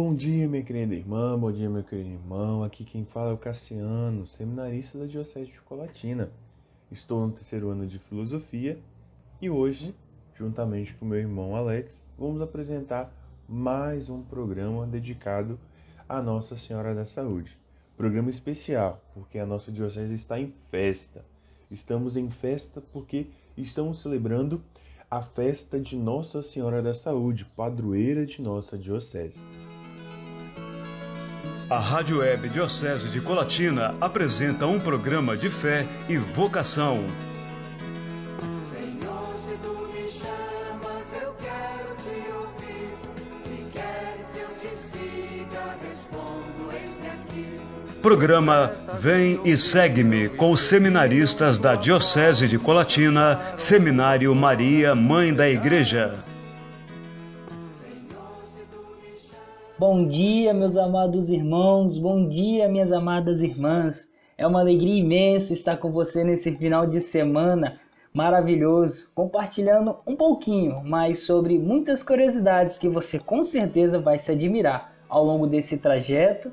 Bom 0.00 0.14
dia, 0.14 0.46
minha 0.46 0.62
querida 0.62 0.94
irmã, 0.94 1.36
bom 1.36 1.50
dia, 1.50 1.68
meu 1.68 1.82
querido 1.82 2.10
irmão. 2.10 2.62
Aqui 2.62 2.84
quem 2.84 3.04
fala 3.04 3.30
é 3.30 3.32
o 3.32 3.36
Cassiano, 3.36 4.28
seminarista 4.28 4.96
da 4.96 5.06
Diocese 5.06 5.50
de 5.50 5.60
Colatina. 5.62 6.30
Estou 6.88 7.26
no 7.26 7.32
terceiro 7.32 7.68
ano 7.70 7.84
de 7.84 7.98
filosofia 7.98 8.78
e 9.42 9.50
hoje, 9.50 9.92
juntamente 10.36 10.94
com 10.94 11.04
meu 11.04 11.18
irmão 11.18 11.56
Alex, 11.56 12.00
vamos 12.16 12.40
apresentar 12.40 13.12
mais 13.48 14.08
um 14.08 14.22
programa 14.22 14.86
dedicado 14.86 15.58
à 16.08 16.22
Nossa 16.22 16.56
Senhora 16.56 16.94
da 16.94 17.04
Saúde. 17.04 17.58
Programa 17.96 18.30
especial, 18.30 19.02
porque 19.12 19.36
a 19.36 19.44
nossa 19.44 19.72
diocese 19.72 20.14
está 20.14 20.38
em 20.38 20.54
festa. 20.70 21.24
Estamos 21.68 22.16
em 22.16 22.30
festa 22.30 22.80
porque 22.80 23.26
estamos 23.56 23.98
celebrando 23.98 24.62
a 25.10 25.22
festa 25.22 25.80
de 25.80 25.96
Nossa 25.96 26.40
Senhora 26.40 26.80
da 26.80 26.94
Saúde, 26.94 27.44
padroeira 27.44 28.24
de 28.24 28.40
nossa 28.40 28.78
diocese. 28.78 29.42
A 31.70 31.78
Rádio 31.78 32.20
Web 32.20 32.48
Diocese 32.48 33.10
de 33.10 33.20
Colatina 33.20 33.94
apresenta 34.00 34.66
um 34.66 34.80
programa 34.80 35.36
de 35.36 35.50
fé 35.50 35.84
e 36.08 36.16
vocação. 36.16 37.04
Senhor, 38.70 39.34
se 39.44 39.52
tu 39.62 39.90
me 39.92 40.10
chamas, 40.10 41.04
eu 41.22 41.34
quero 41.34 41.94
te 42.02 42.32
ouvir. 42.32 42.96
Se 43.44 43.66
queres 43.70 44.28
que 44.32 44.38
eu 44.38 44.48
te 44.58 44.78
siga, 44.78 45.76
respondo, 45.86 46.72
eis-me 46.72 47.08
aqui. 47.08 47.60
Programa 48.00 48.72
Vem 48.98 49.38
e 49.44 49.58
Segue-me 49.58 50.30
com 50.30 50.50
os 50.50 50.62
seminaristas 50.62 51.58
da 51.58 51.74
Diocese 51.74 52.48
de 52.48 52.58
Colatina, 52.58 53.38
Seminário 53.58 54.34
Maria, 54.34 54.94
Mãe 54.94 55.34
da 55.34 55.46
Igreja. 55.46 56.14
Bom 59.78 60.08
dia, 60.08 60.52
meus 60.52 60.76
amados 60.76 61.30
irmãos, 61.30 61.96
bom 61.96 62.28
dia, 62.28 62.68
minhas 62.68 62.90
amadas 62.90 63.42
irmãs. 63.42 64.08
É 64.36 64.44
uma 64.44 64.58
alegria 64.58 64.98
imensa 64.98 65.52
estar 65.52 65.76
com 65.76 65.92
você 65.92 66.24
nesse 66.24 66.50
final 66.56 66.84
de 66.84 67.00
semana 67.00 67.74
maravilhoso, 68.12 69.08
compartilhando 69.14 69.94
um 70.04 70.16
pouquinho 70.16 70.82
mais 70.82 71.20
sobre 71.20 71.56
muitas 71.60 72.02
curiosidades 72.02 72.76
que 72.76 72.88
você 72.88 73.20
com 73.20 73.44
certeza 73.44 74.00
vai 74.00 74.18
se 74.18 74.32
admirar 74.32 74.92
ao 75.08 75.24
longo 75.24 75.46
desse 75.46 75.76
trajeto 75.76 76.50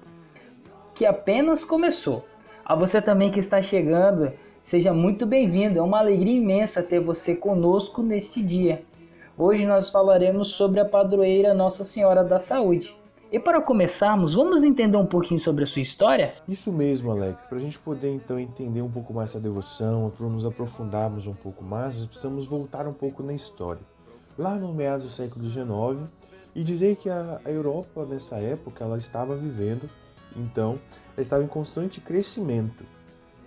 que 0.94 1.04
apenas 1.04 1.66
começou. 1.66 2.24
A 2.64 2.76
você 2.76 3.02
também 3.02 3.32
que 3.32 3.40
está 3.40 3.60
chegando, 3.60 4.34
seja 4.62 4.94
muito 4.94 5.26
bem-vindo. 5.26 5.80
É 5.80 5.82
uma 5.82 5.98
alegria 5.98 6.38
imensa 6.38 6.84
ter 6.84 7.00
você 7.00 7.34
conosco 7.34 8.04
neste 8.04 8.40
dia. 8.44 8.84
Hoje 9.36 9.66
nós 9.66 9.90
falaremos 9.90 10.50
sobre 10.50 10.80
a 10.80 10.86
padroeira 10.86 11.56
Nossa 11.56 11.84
Senhora 11.84 12.24
da 12.24 12.40
Saúde. 12.40 12.96
E 13.36 13.40
para 13.40 13.62
começarmos, 13.62 14.34
vamos 14.34 14.64
entender 14.64 14.96
um 14.96 15.06
pouquinho 15.06 15.42
sobre 15.42 15.66
a 15.66 15.68
sua 15.68 15.82
história? 15.82 16.36
Isso 16.48 16.72
mesmo, 16.72 17.12
Alex. 17.12 17.46
Para 17.46 17.58
a 17.58 17.62
gente 17.62 17.78
poder 17.78 18.10
então 18.10 18.40
entender 18.40 18.82
um 18.82 18.90
pouco 18.90 19.14
mais 19.14 19.32
essa 19.32 19.42
devoção, 19.42 20.10
para 20.10 20.26
nos 20.26 20.46
aprofundarmos 20.46 21.28
um 21.28 21.34
pouco 21.34 21.62
mais, 21.62 22.00
precisamos 22.06 22.46
voltar 22.46 22.88
um 22.88 22.94
pouco 22.94 23.22
na 23.22 23.34
história. 23.34 23.82
Lá 24.38 24.56
no 24.56 24.74
meados 24.74 25.08
do 25.08 25.12
século 25.12 25.50
XIX, 25.50 26.10
e 26.56 26.64
dizer 26.64 26.96
que 26.96 27.10
a 27.10 27.42
Europa 27.44 28.06
nessa 28.06 28.38
época 28.38 28.86
ela 28.86 28.98
estava 28.98 29.36
vivendo, 29.36 29.90
então, 30.34 30.80
ela 31.18 31.22
estava 31.22 31.44
em 31.44 31.48
constante 31.48 32.00
crescimento. 32.00 32.86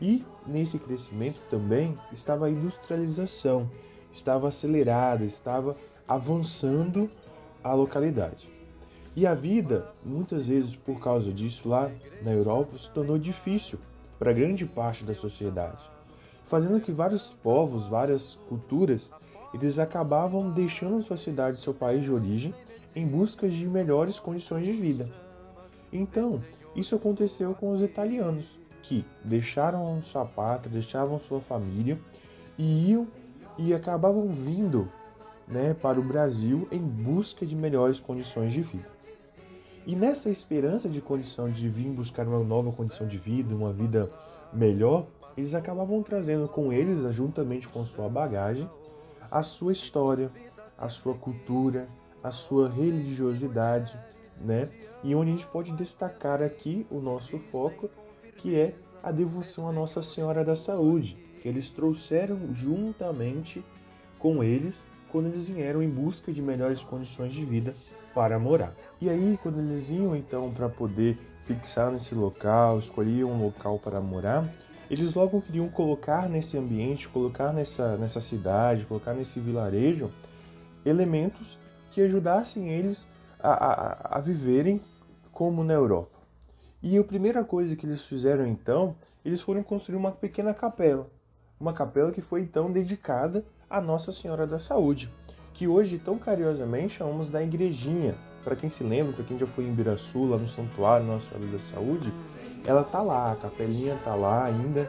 E 0.03 0.23
nesse 0.47 0.79
crescimento 0.79 1.41
também 1.49 1.99
estava 2.13 2.45
a 2.45 2.51
industrialização, 2.51 3.71
estava 4.13 4.49
acelerada, 4.49 5.25
estava 5.25 5.75
avançando 6.07 7.11
a 7.65 7.73
localidade. 7.73 8.58
E 9.19 9.27
a 9.27 9.35
vida, 9.35 9.85
muitas 10.05 10.47
vezes 10.47 10.77
por 10.77 11.01
causa 11.01 11.33
disso, 11.33 11.69
lá 11.69 11.91
na 12.23 12.31
Europa, 12.31 12.79
se 12.79 12.89
tornou 12.91 13.19
difícil 13.19 13.77
para 14.17 14.33
grande 14.33 14.65
parte 14.65 15.03
da 15.03 15.13
sociedade, 15.13 15.83
fazendo 16.45 16.81
que 16.81 16.93
vários 16.93 17.35
povos, 17.43 17.89
várias 17.89 18.39
culturas, 18.49 19.11
eles 19.53 19.77
acabavam 19.77 20.53
deixando 20.53 21.03
sua 21.03 21.17
cidade, 21.17 21.59
seu 21.59 21.75
país 21.75 22.05
de 22.05 22.13
origem, 22.13 22.55
em 22.95 23.05
busca 23.05 23.49
de 23.49 23.67
melhores 23.67 24.21
condições 24.21 24.65
de 24.65 24.71
vida. 24.71 25.11
Então, 25.93 26.41
isso 26.77 26.95
aconteceu 26.95 27.57
com 27.57 27.73
os 27.73 27.83
italianos, 27.83 28.45
que 28.85 29.05
deixaram 29.25 30.01
sua 30.05 30.27
pátria, 30.27 30.75
deixavam 30.75 31.19
sua 31.19 31.41
família 31.41 31.99
e 32.57 32.93
iam 32.93 33.09
e 33.59 33.75
acabavam 33.75 34.29
vindo 34.29 34.89
né, 35.49 35.75
para 35.75 35.99
o 35.99 36.05
Brasil 36.05 36.69
em 36.71 36.79
busca 36.79 37.45
de 37.45 37.57
melhores 37.57 37.99
condições 37.99 38.53
de 38.53 38.61
vida. 38.61 38.98
E 39.89 39.97
nessa 39.97 40.29
esperança 40.29 40.87
de 40.87 41.01
condição 41.01 41.51
de 41.51 41.67
vir 41.67 41.89
buscar 41.89 42.29
uma 42.29 42.41
nova 42.41 42.71
condição 42.71 43.07
de 43.07 43.17
vida, 43.17 43.55
uma 43.55 43.73
vida 43.73 44.13
melhor, 44.53 45.07
eles 45.35 45.55
acabavam 45.55 46.03
trazendo 46.03 46.47
com 46.47 46.71
eles, 46.71 47.15
juntamente 47.15 47.67
com 47.67 47.83
sua 47.87 48.07
bagagem, 48.07 48.69
a 49.31 49.43
sua 49.43 49.73
história, 49.73 50.31
a 50.77 50.91
sua 50.91 51.15
cultura, 51.15 51.89
a 52.23 52.31
sua 52.31 52.69
religiosidade, 52.69 53.99
né? 54.39 54.69
E 55.03 55.15
onde 55.15 55.31
a 55.31 55.37
gente 55.37 55.47
pode 55.47 55.73
destacar 55.73 56.43
aqui 56.43 56.87
o 56.91 57.01
nosso 57.01 57.39
foco, 57.51 57.89
que 58.37 58.57
é 58.57 58.75
a 59.03 59.11
devoção 59.11 59.71
à 59.71 59.73
Nossa 59.73 60.03
Senhora 60.03 60.45
da 60.45 60.55
Saúde, 60.55 61.17
que 61.41 61.49
eles 61.49 61.71
trouxeram 61.71 62.53
juntamente 62.53 63.65
com 64.19 64.45
eles 64.45 64.85
quando 65.11 65.29
eles 65.29 65.47
vieram 65.47 65.83
em 65.83 65.89
busca 65.89 66.31
de 66.31 66.43
melhores 66.43 66.85
condições 66.85 67.33
de 67.33 67.43
vida 67.43 67.75
para 68.15 68.39
morar. 68.39 68.75
E 69.01 69.09
aí, 69.09 69.39
quando 69.43 69.61
eles 69.61 69.89
iam 69.89 70.17
então 70.17 70.51
para 70.53 70.69
poder 70.69 71.19
fixar 71.43 71.91
nesse 71.91 72.15
local, 72.15 72.79
escolhiam 72.79 73.31
um 73.31 73.43
local 73.43 73.79
para 73.79 74.01
morar, 74.01 74.49
eles 74.91 75.15
logo 75.15 75.43
queriam 75.43 75.69
colocar 75.69 76.29
nesse 76.29 76.57
ambiente, 76.57 77.09
colocar 77.09 77.53
nessa, 77.53 77.97
nessa 77.97 78.21
cidade, 78.21 78.87
colocar 78.87 79.15
nesse 79.15 79.39
vilarejo 79.39 80.11
elementos 80.85 81.59
que 81.91 82.01
ajudassem 82.01 82.71
eles 82.71 83.07
a, 83.39 83.53
a, 83.53 84.19
a 84.19 84.21
viverem 84.21 84.81
como 85.31 85.63
na 85.63 85.75
Europa. 85.75 86.19
E 86.83 86.97
a 86.97 87.05
primeira 87.05 87.45
coisa 87.45 87.77
que 87.77 87.87
eles 87.87 88.03
fizeram 88.03 88.47
então, 88.47 88.97
eles 89.25 89.41
foram 89.41 89.63
construir 89.63 89.97
uma 89.97 90.13
pequena 90.13 90.55
capela. 90.55 91.11
Uma 91.61 91.73
capela 91.73 92.13
que 92.13 92.21
foi 92.21 92.43
então 92.43 92.71
dedicada 92.71 93.45
a 93.69 93.81
Nossa 93.81 94.13
Senhora 94.13 94.47
da 94.47 94.59
Saúde, 94.59 95.13
que 95.59 95.67
hoje 95.67 95.99
tão 95.99 96.17
carinhosamente 96.17 96.99
chamamos 96.99 97.29
da 97.29 97.43
Igrejinha. 97.43 98.15
Para 98.45 98.55
quem 98.55 98.71
se 98.71 98.85
lembra, 98.85 99.13
para 99.13 99.25
quem 99.25 99.37
já 99.37 99.47
foi 99.47 99.65
em 99.65 99.73
Biraçu, 99.73 100.25
lá 100.25 100.39
no 100.39 100.49
Santuário 100.49 101.05
Nossa 101.05 101.27
Senhora 101.29 101.51
da 101.51 101.59
Saúde, 101.75 102.13
ela 102.65 102.85
tá 102.85 103.03
lá, 103.03 103.33
a 103.33 103.37
capelinha 103.37 103.99
tá 104.05 104.15
lá 104.15 104.45
ainda 104.45 104.89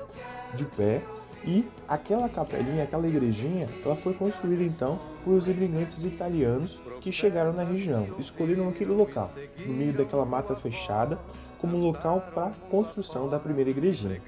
de 0.54 0.64
pé. 0.64 1.02
E 1.44 1.68
aquela 1.88 2.30
capelinha, 2.30 2.84
aquela 2.84 3.08
igrejinha, 3.08 3.68
ela 3.84 3.96
foi 3.96 4.14
construída 4.14 4.62
então 4.62 5.00
por 5.24 5.34
os 5.34 5.48
imigrantes 5.48 6.04
italianos 6.04 6.80
que 7.02 7.12
chegaram 7.12 7.52
na 7.52 7.64
região. 7.64 8.06
Escolheram 8.20 8.70
aquele 8.70 8.92
local, 8.92 9.32
no 9.66 9.74
meio 9.74 9.94
daquela 9.94 10.26
mata 10.26 10.56
fechada, 10.56 11.18
como 11.60 11.78
local 11.78 12.30
para 12.32 12.52
construção 12.70 13.28
da 13.28 13.40
primeira 13.40 13.72
igrejinha. 13.72 14.22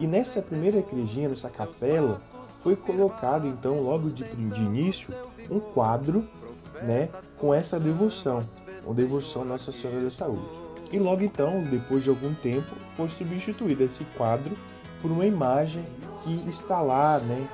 E 0.00 0.08
nessa 0.08 0.42
primeira 0.42 0.78
igrejinha, 0.78 1.28
nessa 1.28 1.48
capela, 1.48 2.20
foi 2.64 2.74
colocado 2.74 3.46
então 3.46 3.80
logo 3.80 4.10
de, 4.10 4.24
de 4.24 4.60
início 4.60 5.14
um 5.50 5.60
quadro, 5.60 6.26
né, 6.82 7.08
com 7.38 7.52
essa 7.52 7.78
devoção, 7.78 8.44
uma 8.84 8.94
devoção 8.94 9.42
à 9.42 9.44
Nossa 9.44 9.72
Senhora 9.72 10.00
da 10.00 10.10
Saúde. 10.10 10.64
E 10.92 10.98
logo 10.98 11.22
então, 11.22 11.64
depois 11.64 12.04
de 12.04 12.10
algum 12.10 12.34
tempo, 12.34 12.74
foi 12.96 13.08
substituído 13.10 13.82
esse 13.82 14.04
quadro 14.16 14.56
por 15.02 15.10
uma 15.10 15.26
imagem 15.26 15.84
que 16.22 16.48
está 16.48 16.80
lá, 16.80 17.18
né, 17.18 17.46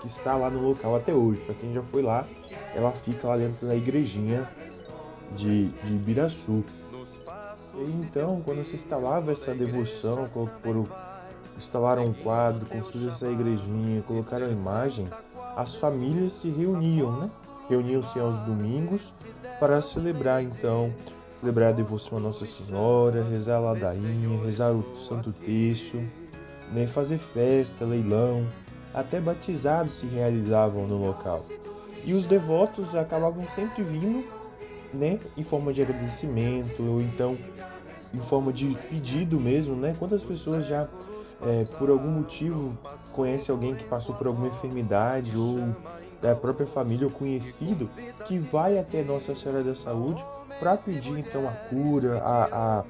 que 0.00 0.06
está 0.06 0.36
lá 0.36 0.50
no 0.50 0.68
local 0.68 0.96
até 0.96 1.12
hoje. 1.12 1.40
Para 1.40 1.54
quem 1.54 1.72
já 1.72 1.82
foi 1.82 2.02
lá, 2.02 2.26
ela 2.74 2.92
fica 2.92 3.28
lá 3.28 3.36
dentro 3.36 3.66
da 3.66 3.74
igrejinha 3.74 4.48
de, 5.36 5.68
de 5.68 5.94
Ibiraçu. 5.94 6.64
E 7.76 7.90
então, 8.00 8.40
quando 8.44 8.64
se 8.64 8.76
instalava 8.76 9.32
essa 9.32 9.54
devoção, 9.54 10.28
por, 10.28 10.88
instalaram 11.56 12.06
um 12.06 12.12
quadro, 12.12 12.66
construíram 12.66 13.12
essa 13.12 13.28
igrejinha, 13.28 14.02
colocaram 14.02 14.46
a 14.46 14.50
imagem, 14.50 15.08
as 15.56 15.74
famílias 15.74 16.34
se 16.34 16.48
reuniam, 16.48 17.12
né? 17.12 17.30
Reuniam-se 17.68 18.18
aos 18.18 18.40
domingos 18.40 19.12
para 19.58 19.80
celebrar 19.80 20.42
então, 20.42 20.92
celebrar 21.40 21.70
a 21.70 21.72
devoção 21.72 22.18
a 22.18 22.20
Nossa 22.20 22.44
Senhora, 22.44 23.24
rezar 23.24 23.56
a 23.56 23.60
ladainha, 23.60 24.44
rezar 24.44 24.72
o 24.72 24.84
Santo 24.96 25.32
Terço, 25.32 25.96
né? 26.72 26.86
fazer 26.86 27.18
festa, 27.18 27.84
leilão, 27.84 28.46
até 28.92 29.20
batizados 29.20 29.98
se 29.98 30.06
realizavam 30.06 30.86
no 30.86 30.98
local. 30.98 31.44
E 32.04 32.12
os 32.12 32.26
devotos 32.26 32.94
acabavam 32.94 33.44
sempre 33.54 33.82
vindo, 33.82 34.24
né, 34.92 35.18
em 35.36 35.42
forma 35.42 35.72
de 35.72 35.82
agradecimento 35.82 36.82
ou 36.82 37.00
então 37.00 37.36
em 38.12 38.20
forma 38.20 38.52
de 38.52 38.76
pedido 38.88 39.40
mesmo, 39.40 39.74
né? 39.74 39.96
Quantas 39.98 40.22
pessoas 40.22 40.66
já 40.66 40.86
é, 41.42 41.64
por 41.78 41.90
algum 41.90 42.08
motivo 42.08 42.76
conhece 43.12 43.50
alguém 43.50 43.74
que 43.74 43.84
passou 43.84 44.14
por 44.14 44.26
alguma 44.26 44.48
enfermidade 44.48 45.36
ou 45.36 45.74
da 46.20 46.34
própria 46.34 46.66
família 46.66 47.06
ou 47.06 47.12
conhecido 47.12 47.90
que 48.26 48.38
vai 48.38 48.78
até 48.78 49.02
Nossa 49.02 49.34
Senhora 49.34 49.62
da 49.62 49.74
Saúde 49.74 50.24
para 50.58 50.76
pedir 50.76 51.18
então 51.18 51.46
a 51.48 51.52
cura, 51.52 52.18
a, 52.18 52.44
a, 52.44 52.84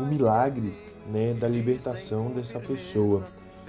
o 0.00 0.06
milagre 0.06 0.74
né, 1.06 1.34
da 1.34 1.48
libertação 1.48 2.30
dessa 2.30 2.58
pessoa. 2.58 3.26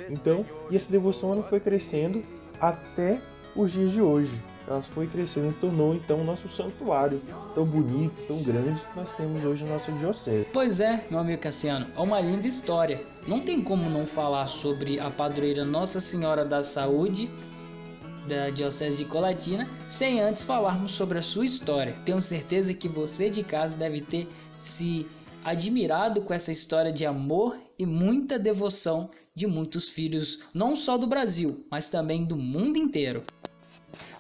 Então, 0.10 0.46
e 0.70 0.78
essa 0.78 0.90
devoção 0.92 1.34
ela 1.34 1.44
foi 1.44 1.60
crescendo 1.60 2.24
até 2.60 3.20
os 3.56 3.72
dias 3.72 3.92
de 3.92 4.02
hoje. 4.02 4.49
Ela 4.70 4.84
foi 4.84 5.08
crescendo 5.08 5.50
e 5.50 5.54
tornou 5.54 5.96
então 5.96 6.22
o 6.22 6.24
nosso 6.24 6.48
santuário 6.48 7.20
tão 7.56 7.66
bonito, 7.66 8.14
tão 8.28 8.44
grande 8.44 8.80
que 8.80 8.96
nós 8.96 9.16
temos 9.16 9.44
hoje 9.44 9.66
na 9.66 9.74
nossa 9.74 9.92
diocese. 9.94 10.46
Pois 10.54 10.80
é, 10.80 11.04
meu 11.10 11.20
amigo 11.20 11.42
Cassiano, 11.42 11.88
é 11.98 12.00
uma 12.00 12.22
linda 12.22 12.48
história. 12.48 13.04
Não 13.28 13.40
tem 13.40 13.64
como 13.64 13.90
não 13.90 14.06
falar 14.06 14.46
sobre 14.46 15.00
a 15.00 15.10
padroeira 15.10 15.66
Nossa 15.66 16.00
Senhora 16.00 16.46
da 16.46 16.62
Saúde 16.62 17.28
da 18.28 18.52
Diocese 18.52 19.04
de 19.04 19.10
Colatina 19.10 19.68
sem 19.88 20.22
antes 20.22 20.44
falarmos 20.44 20.92
sobre 20.92 21.18
a 21.18 21.24
sua 21.24 21.46
história. 21.46 21.96
Tenho 22.06 22.22
certeza 22.22 22.72
que 22.72 22.88
você 22.88 23.28
de 23.28 23.44
casa 23.44 23.76
deve 23.76 24.02
ter 24.02 24.28
se 24.56 25.08
admirado 25.44 26.22
com 26.22 26.32
essa 26.32 26.52
história 26.52 26.92
de 26.92 27.08
amor 27.08 27.58
e 27.80 27.88
muita 27.88 28.38
devoção 28.38 29.10
de 29.34 29.48
muitos 29.48 29.90
filhos, 29.90 30.42
não 30.54 30.76
só 30.76 30.98
do 30.98 31.08
Brasil, 31.08 31.66
mas 31.72 31.90
também 31.90 32.24
do 32.26 32.36
mundo 32.36 32.78
inteiro. 32.78 33.24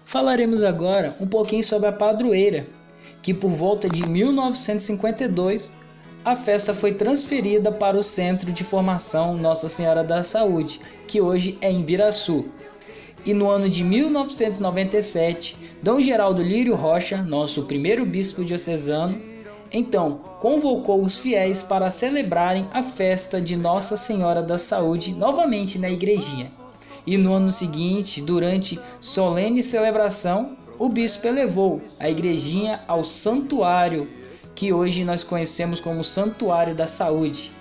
Falaremos 0.09 0.63
agora 0.63 1.15
um 1.21 1.27
pouquinho 1.27 1.63
sobre 1.63 1.87
a 1.87 1.91
padroeira, 1.91 2.65
que 3.21 3.31
por 3.31 3.51
volta 3.51 3.87
de 3.87 4.09
1952 4.09 5.71
a 6.25 6.35
festa 6.35 6.73
foi 6.73 6.93
transferida 6.95 7.71
para 7.71 7.95
o 7.95 8.01
Centro 8.01 8.51
de 8.51 8.63
Formação 8.63 9.37
Nossa 9.37 9.69
Senhora 9.69 10.03
da 10.03 10.23
Saúde, 10.23 10.81
que 11.07 11.21
hoje 11.21 11.59
é 11.61 11.71
em 11.71 11.83
Biraçu. 11.83 12.45
E 13.23 13.35
no 13.35 13.47
ano 13.51 13.69
de 13.69 13.83
1997, 13.83 15.55
Dom 15.83 16.01
Geraldo 16.01 16.41
Lírio 16.41 16.73
Rocha, 16.73 17.21
nosso 17.21 17.65
primeiro 17.65 18.03
bispo 18.03 18.43
diocesano, 18.43 19.21
então 19.71 20.21
convocou 20.41 21.03
os 21.03 21.19
fiéis 21.19 21.61
para 21.61 21.91
celebrarem 21.91 22.67
a 22.73 22.81
festa 22.81 23.39
de 23.39 23.55
Nossa 23.55 23.95
Senhora 23.95 24.41
da 24.41 24.57
Saúde 24.57 25.13
novamente 25.13 25.77
na 25.77 25.87
igrejinha. 25.87 26.58
E 27.05 27.17
no 27.17 27.33
ano 27.33 27.51
seguinte, 27.51 28.21
durante 28.21 28.79
solene 28.99 29.63
celebração, 29.63 30.57
o 30.77 30.87
bispo 30.87 31.27
elevou 31.27 31.81
a 31.99 32.09
igrejinha 32.09 32.81
ao 32.87 33.03
santuário, 33.03 34.07
que 34.55 34.71
hoje 34.71 35.03
nós 35.03 35.23
conhecemos 35.23 35.79
como 35.79 36.03
Santuário 36.03 36.73
da 36.73 36.87
Saúde. 36.87 37.51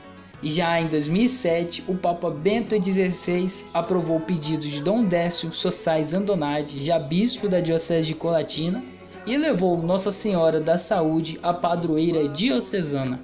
E 0.40 0.48
já 0.48 0.80
em 0.80 0.86
2007, 0.86 1.84
o 1.88 1.96
Papa 1.96 2.30
Bento 2.30 2.76
XVI 2.80 3.66
aprovou 3.74 4.18
o 4.18 4.20
pedido 4.20 4.66
de 4.66 4.80
Dom 4.80 5.04
Décio 5.04 5.52
Sossais 5.52 6.14
Andonade, 6.14 6.80
já 6.80 6.98
bispo 6.98 7.48
da 7.48 7.58
Diocese 7.58 8.08
de 8.08 8.14
Colatina, 8.14 8.84
e 9.26 9.36
levou 9.36 9.76
Nossa 9.82 10.12
Senhora 10.12 10.60
da 10.60 10.78
Saúde 10.78 11.40
à 11.42 11.52
padroeira 11.52 12.28
diocesana. 12.28 13.20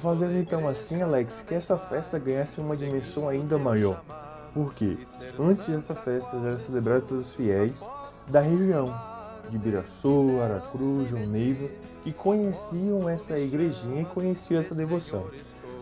Fazendo 0.00 0.38
então 0.38 0.68
assim, 0.68 1.02
Alex, 1.02 1.44
que 1.46 1.54
essa 1.54 1.76
festa 1.76 2.20
ganhasse 2.20 2.60
uma 2.60 2.76
dimensão 2.76 3.28
ainda 3.28 3.58
maior. 3.58 4.00
Porque 4.58 4.98
antes 5.38 5.68
essa 5.68 5.94
festa 5.94 6.36
era 6.36 6.58
celebrada 6.58 7.02
pelos 7.02 7.32
fiéis 7.32 7.80
da 8.26 8.40
região 8.40 8.92
de 9.48 9.56
Biraçu, 9.56 10.40
Aracruz, 10.42 11.08
João 11.08 11.24
Neiva, 11.28 11.68
que 12.02 12.12
conheciam 12.12 13.08
essa 13.08 13.38
igrejinha 13.38 14.02
e 14.02 14.06
conheciam 14.06 14.60
essa 14.60 14.74
devoção. 14.74 15.26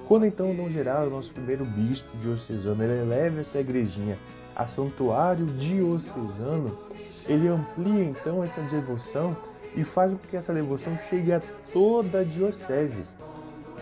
Quando 0.07 0.27
então 0.27 0.55
Dom 0.55 0.69
Geraldo, 0.69 1.11
nosso 1.11 1.33
primeiro 1.33 1.65
bispo 1.65 2.15
diocesano, 2.19 2.85
ele 2.85 3.01
eleva 3.01 3.41
essa 3.41 3.59
igrejinha 3.59 4.19
a 4.55 4.67
santuário 4.67 5.47
diocesano, 5.47 6.79
ele 7.27 7.49
amplia 7.49 8.05
então 8.05 8.45
essa 8.45 8.61
devoção 8.61 9.35
e 9.75 9.85
faz 9.85 10.13
com 10.13 10.19
que 10.19 10.37
essa 10.37 10.53
devoção 10.53 10.99
chegue 10.99 11.33
a 11.33 11.41
toda 11.73 12.21
a 12.21 12.25
diocese, 12.25 13.07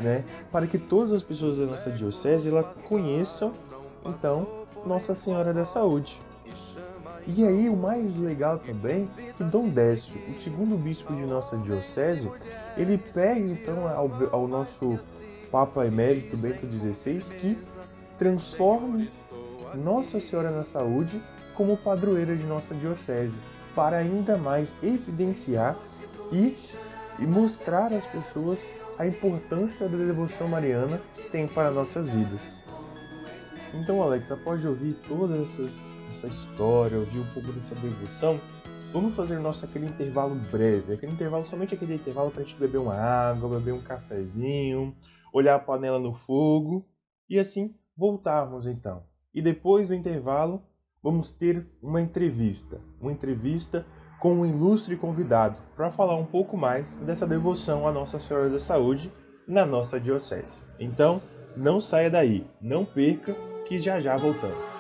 né? 0.01 0.25
Para 0.53 0.69
que 0.69 0.79
todas 0.79 1.13
as 1.13 1.25
pessoas 1.25 1.59
da 1.59 1.67
nossa 1.67 1.91
diocese 1.91 2.49
ela 2.49 2.63
conheçam 2.63 3.53
então 4.07 4.64
Nossa 4.87 5.15
Senhora 5.15 5.53
da 5.53 5.65
Saúde. 5.65 6.21
E 7.27 7.47
aí 7.47 7.71
o 7.71 7.77
mais 7.77 8.17
legal 8.19 8.59
também 8.59 9.09
que 9.37 9.45
Dom 9.45 9.71
Décio, 9.71 10.15
o 10.31 10.35
segundo 10.35 10.77
bispo 10.77 11.15
de 11.15 11.23
nossa 11.23 11.57
diocese, 11.57 12.31
ele 12.77 12.99
pede 12.99 13.53
então 13.53 13.89
ao, 13.89 14.11
ao 14.31 14.47
nosso 14.47 14.99
Papa 15.51 15.87
Emérito 15.87 16.37
Bento 16.37 16.67
XVI 16.67 17.35
que 17.37 17.59
transforme 18.19 19.11
Nossa 19.75 20.21
Senhora 20.21 20.51
da 20.51 20.63
Saúde 20.63 21.21
como 21.55 21.77
padroeira 21.77 22.37
de 22.37 22.45
nossa 22.45 22.75
diocese, 22.75 23.37
para 23.75 23.97
ainda 23.97 24.37
mais 24.37 24.75
evidenciar 24.83 25.77
e, 26.31 26.57
e 27.19 27.27
mostrar 27.27 27.93
às 27.93 28.07
pessoas 28.07 28.61
a 28.99 29.07
importância 29.07 29.89
da 29.89 29.97
devoção 29.97 30.49
mariana 30.49 31.01
tem 31.31 31.47
para 31.47 31.71
nossas 31.71 32.07
vidas. 32.07 32.41
Então, 33.75 34.03
Alex, 34.03 34.31
após 34.31 34.65
ouvir 34.65 34.95
toda 35.09 35.37
essas, 35.37 35.85
essa 36.11 36.29
história, 36.29 36.99
ouvir 36.99 37.19
um 37.19 37.35
pouco 37.35 37.53
dessa 37.53 37.75
devoção, 37.75 38.41
vamos 38.93 39.15
fazer 39.17 39.39
nosso 39.41 39.65
aquele 39.65 39.87
intervalo 39.87 40.37
breve, 40.51 40.95
aquele 40.95 41.13
intervalo 41.13 41.45
somente 41.45 41.75
aquele 41.75 41.97
intervalo 41.97 42.31
para 42.31 42.43
a 42.43 42.45
gente 42.45 42.59
beber 42.59 42.79
uma 42.79 42.95
água, 42.95 43.59
beber 43.59 43.73
um 43.73 43.83
cafezinho, 43.83 44.95
olhar 45.33 45.57
a 45.57 45.59
panela 45.59 45.99
no 45.99 46.15
fogo 46.15 46.87
e 47.29 47.39
assim 47.39 47.75
voltarmos 47.97 48.67
então. 48.67 49.03
E 49.35 49.43
depois 49.43 49.89
do 49.89 49.95
intervalo, 49.95 50.63
vamos 51.03 51.33
ter 51.33 51.67
uma 51.83 52.01
entrevista, 52.01 52.81
uma 53.01 53.11
entrevista 53.11 53.85
com 54.21 54.35
um 54.35 54.47
ilustre 54.47 54.97
convidado 54.97 55.59
para 55.75 55.91
falar 55.91 56.17
um 56.17 56.25
pouco 56.25 56.57
mais 56.57 56.95
dessa 56.97 57.27
devoção 57.27 57.89
à 57.89 57.93
Nossa 57.93 58.21
Senhora 58.21 58.49
da 58.49 58.61
Saúde 58.61 59.13
na 59.47 59.67
nossa 59.67 60.01
diocese. 60.01 60.63
Então, 60.79 61.21
não 61.57 61.81
saia 61.81 62.09
daí, 62.09 62.47
não 62.61 62.85
perca, 62.85 63.37
que 63.65 63.81
já 63.81 63.99
já 63.99 64.17
voltamos. 64.17 64.74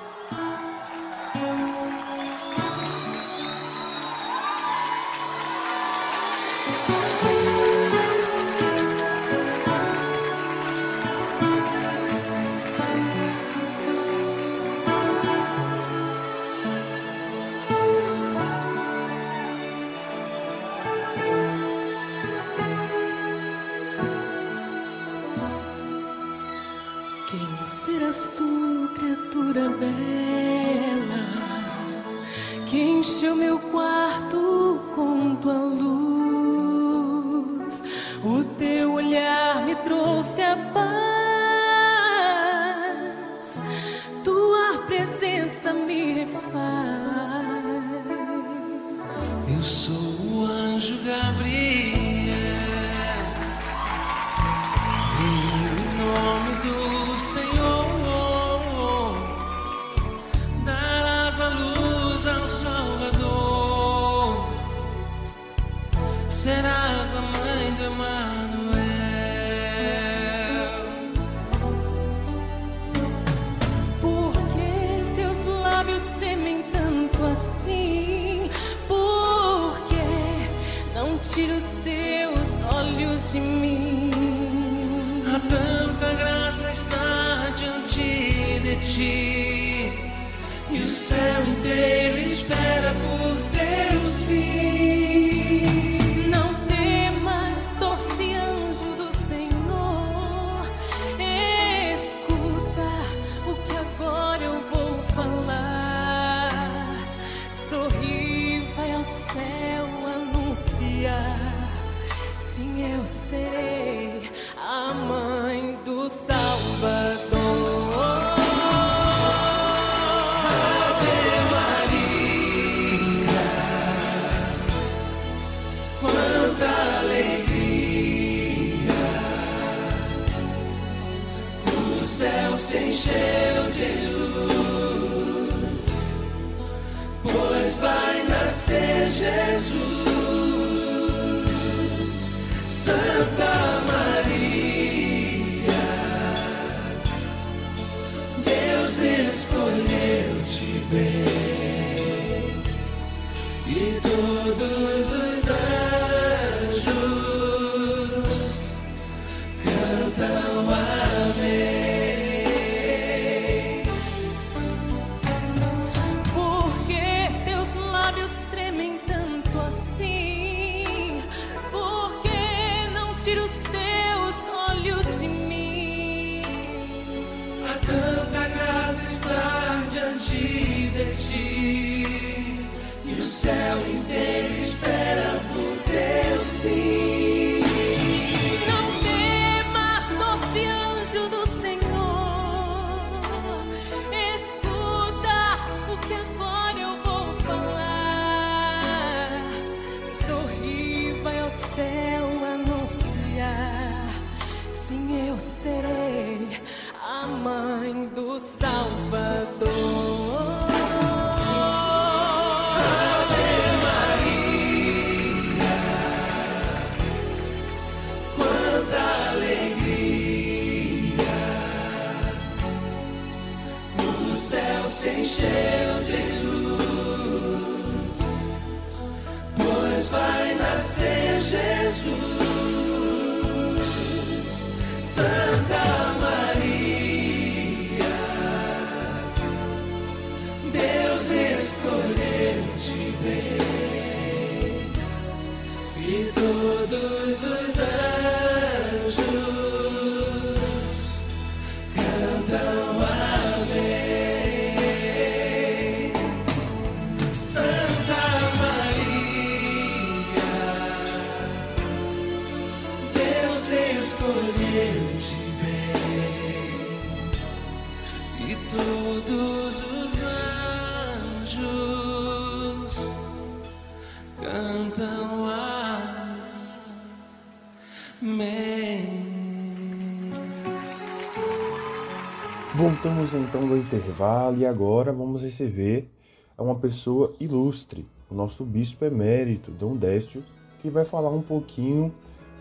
Voltamos 283.24 283.48
então 283.48 283.66
do 283.66 283.76
intervalo 283.78 284.58
e 284.58 284.66
agora 284.66 285.10
vamos 285.10 285.42
receber 285.42 286.10
uma 286.58 286.74
pessoa 286.74 287.34
ilustre, 287.40 288.06
o 288.28 288.34
nosso 288.34 288.64
bispo 288.64 289.02
emérito, 289.02 289.70
Dom 289.70 289.96
Décio, 289.96 290.44
que 290.82 290.90
vai 290.90 291.06
falar 291.06 291.30
um 291.30 291.40
pouquinho 291.40 292.12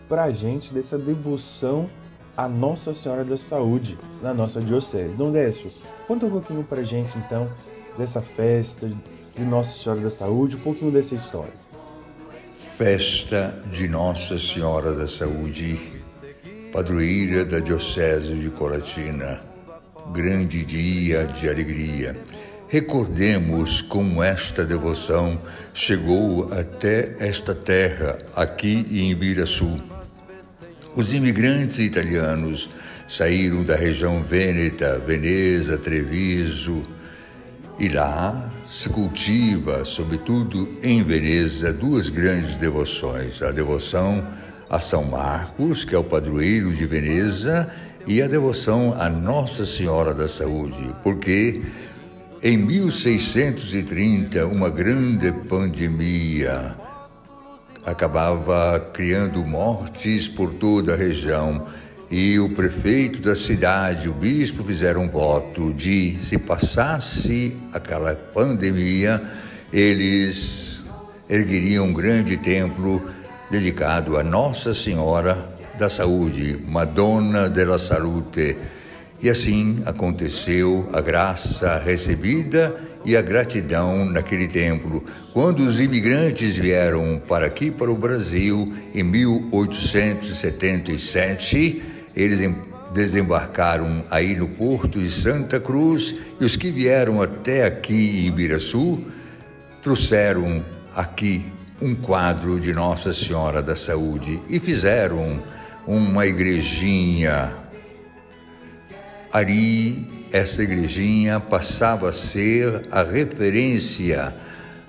pra 0.08 0.30
gente 0.30 0.72
dessa 0.72 0.96
devoção 0.96 1.90
à 2.34 2.48
Nossa 2.48 2.94
Senhora 2.94 3.24
da 3.24 3.36
Saúde 3.36 3.98
na 4.22 4.32
nossa 4.32 4.58
diocese. 4.58 5.12
Dom 5.14 5.32
Décio, 5.32 5.70
conta 6.08 6.24
um 6.24 6.30
pouquinho 6.30 6.64
pra 6.64 6.82
gente 6.82 7.12
então 7.18 7.46
dessa 7.98 8.22
festa 8.22 8.90
de 9.36 9.44
Nossa 9.44 9.78
Senhora 9.78 10.00
da 10.00 10.10
Saúde, 10.10 10.56
um 10.56 10.60
pouquinho 10.60 10.90
dessa 10.90 11.14
história. 11.14 11.52
Festa 12.56 13.62
de 13.70 13.86
Nossa 13.86 14.38
Senhora 14.38 14.94
da 14.94 15.06
Saúde, 15.06 15.78
padroeira 16.72 17.44
da 17.44 17.58
Diocese 17.58 18.34
de 18.34 18.48
Colatina. 18.48 19.53
Grande 20.12 20.64
dia 20.64 21.26
de 21.26 21.48
alegria. 21.48 22.16
Recordemos 22.68 23.82
como 23.82 24.22
esta 24.22 24.64
devoção 24.64 25.40
chegou 25.72 26.52
até 26.52 27.16
esta 27.18 27.54
terra, 27.54 28.18
aqui 28.36 28.86
em 28.90 29.10
Ibiraçu. 29.10 29.80
Os 30.94 31.14
imigrantes 31.14 31.78
italianos 31.78 32.68
saíram 33.08 33.64
da 33.64 33.76
região 33.76 34.22
Vêneta, 34.22 34.98
Veneza, 34.98 35.78
Treviso, 35.78 36.84
e 37.78 37.88
lá 37.88 38.52
se 38.68 38.88
cultiva, 38.88 39.84
sobretudo 39.84 40.78
em 40.82 41.02
Veneza, 41.02 41.72
duas 41.72 42.08
grandes 42.08 42.56
devoções: 42.56 43.42
a 43.42 43.50
devoção 43.50 44.24
a 44.68 44.80
São 44.80 45.04
Marcos, 45.04 45.84
que 45.84 45.94
é 45.94 45.98
o 45.98 46.04
padroeiro 46.04 46.72
de 46.72 46.86
Veneza, 46.86 47.70
e 48.06 48.20
a 48.20 48.26
devoção 48.26 48.94
a 48.98 49.08
Nossa 49.08 49.64
Senhora 49.64 50.12
da 50.12 50.28
Saúde, 50.28 50.94
porque 51.02 51.62
em 52.42 52.58
1630 52.58 54.46
uma 54.46 54.68
grande 54.68 55.32
pandemia 55.32 56.76
acabava 57.84 58.78
criando 58.92 59.44
mortes 59.44 60.28
por 60.28 60.52
toda 60.54 60.94
a 60.94 60.96
região. 60.96 61.66
E 62.10 62.38
o 62.38 62.50
prefeito 62.50 63.18
da 63.20 63.34
cidade, 63.34 64.08
o 64.08 64.12
bispo, 64.12 64.62
fizeram 64.62 65.04
um 65.04 65.08
voto 65.08 65.72
de, 65.72 66.16
se 66.20 66.38
passasse 66.38 67.56
aquela 67.72 68.14
pandemia, 68.14 69.22
eles 69.72 70.84
ergueriam 71.28 71.86
um 71.86 71.92
grande 71.92 72.36
templo 72.36 73.02
dedicado 73.50 74.18
a 74.18 74.22
Nossa 74.22 74.74
Senhora 74.74 75.53
da 75.78 75.88
Saúde, 75.88 76.58
Madonna 76.66 77.48
della 77.48 77.78
Salute. 77.78 78.58
E 79.22 79.30
assim 79.30 79.80
aconteceu 79.86 80.88
a 80.92 81.00
graça 81.00 81.78
recebida 81.78 82.74
e 83.04 83.16
a 83.16 83.22
gratidão 83.22 84.04
naquele 84.04 84.48
templo. 84.48 85.02
Quando 85.32 85.60
os 85.60 85.78
imigrantes 85.80 86.56
vieram 86.56 87.20
para 87.26 87.46
aqui, 87.46 87.70
para 87.70 87.90
o 87.90 87.96
Brasil, 87.96 88.70
em 88.94 89.02
1877, 89.02 91.82
eles 92.14 92.40
em- 92.40 92.54
desembarcaram 92.92 94.04
aí 94.10 94.34
no 94.36 94.46
porto 94.48 94.98
de 95.00 95.10
Santa 95.10 95.58
Cruz 95.58 96.14
e 96.40 96.44
os 96.44 96.54
que 96.56 96.70
vieram 96.70 97.20
até 97.22 97.64
aqui 97.64 98.20
em 98.22 98.26
Ibiraçu 98.28 99.00
trouxeram 99.82 100.64
aqui 100.94 101.44
um 101.82 101.94
quadro 101.94 102.58
de 102.60 102.72
Nossa 102.72 103.12
Senhora 103.12 103.60
da 103.62 103.74
Saúde 103.76 104.40
e 104.48 104.58
fizeram 104.60 105.40
uma 105.86 106.26
igrejinha 106.26 107.64
Ali, 109.34 110.06
essa 110.30 110.62
igrejinha 110.62 111.40
passava 111.40 112.10
a 112.10 112.12
ser 112.12 112.86
a 112.88 113.02
referência 113.02 114.32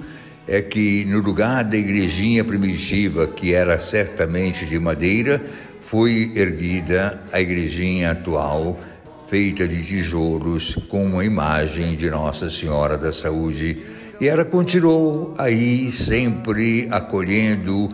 é 0.48 0.62
que 0.62 1.04
no 1.04 1.20
lugar 1.20 1.62
da 1.62 1.76
igrejinha 1.76 2.42
primitiva, 2.42 3.26
que 3.26 3.52
era 3.52 3.78
certamente 3.78 4.64
de 4.64 4.78
madeira, 4.78 5.44
foi 5.82 6.32
erguida 6.34 7.20
a 7.32 7.40
igrejinha 7.40 8.12
atual, 8.12 8.80
feita 9.26 9.68
de 9.68 9.84
tijolos, 9.84 10.74
com 10.88 11.04
uma 11.04 11.22
imagem 11.22 11.96
de 11.96 12.08
Nossa 12.08 12.48
Senhora 12.48 12.96
da 12.96 13.12
Saúde. 13.12 13.82
E 14.18 14.26
ela 14.26 14.46
continuou 14.46 15.34
aí 15.36 15.92
sempre 15.92 16.88
acolhendo 16.90 17.92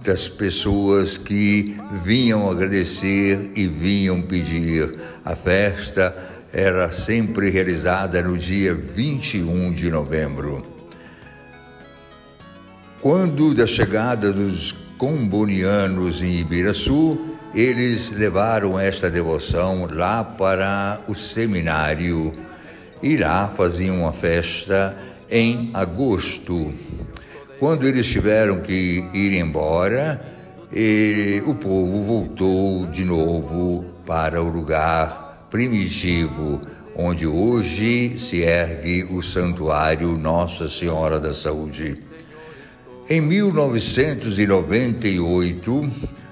muitas 0.00 0.30
pessoas 0.30 1.18
que 1.18 1.76
vinham 2.02 2.50
agradecer 2.50 3.50
e 3.54 3.66
vinham 3.66 4.22
pedir. 4.22 4.98
A 5.22 5.36
festa 5.36 6.16
era 6.50 6.90
sempre 6.90 7.50
realizada 7.50 8.22
no 8.22 8.38
dia 8.38 8.74
21 8.74 9.70
de 9.74 9.90
novembro. 9.90 10.64
Quando 13.02 13.52
da 13.52 13.66
chegada 13.66 14.32
dos 14.32 14.74
combonianos 14.96 16.22
em 16.22 16.38
Ibiraçu, 16.38 17.36
eles 17.54 18.10
levaram 18.10 18.80
esta 18.80 19.10
devoção 19.10 19.86
lá 19.92 20.24
para 20.24 21.02
o 21.08 21.14
seminário 21.14 22.32
e 23.02 23.18
lá 23.18 23.48
faziam 23.48 24.00
uma 24.00 24.14
festa 24.14 24.96
em 25.28 25.70
agosto. 25.74 26.72
Quando 27.60 27.86
eles 27.86 28.08
tiveram 28.08 28.60
que 28.60 29.06
ir 29.12 29.34
embora, 29.34 30.20
e 30.72 31.42
o 31.44 31.54
povo 31.54 32.02
voltou 32.02 32.86
de 32.86 33.04
novo 33.04 33.84
para 34.06 34.42
o 34.42 34.48
lugar 34.48 35.46
primitivo, 35.50 36.62
onde 36.96 37.26
hoje 37.26 38.18
se 38.18 38.40
ergue 38.40 39.06
o 39.10 39.20
Santuário 39.20 40.16
Nossa 40.16 40.70
Senhora 40.70 41.20
da 41.20 41.34
Saúde. 41.34 41.98
Em 43.10 43.20
1998, 43.20 45.90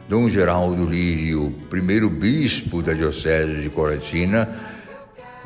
Dom 0.08 0.30
Geraldo 0.30 0.86
Lírio, 0.86 1.54
primeiro 1.68 2.08
bispo 2.08 2.80
da 2.80 2.94
Diocese 2.94 3.60
de 3.60 3.68
Coratina, 3.68 4.48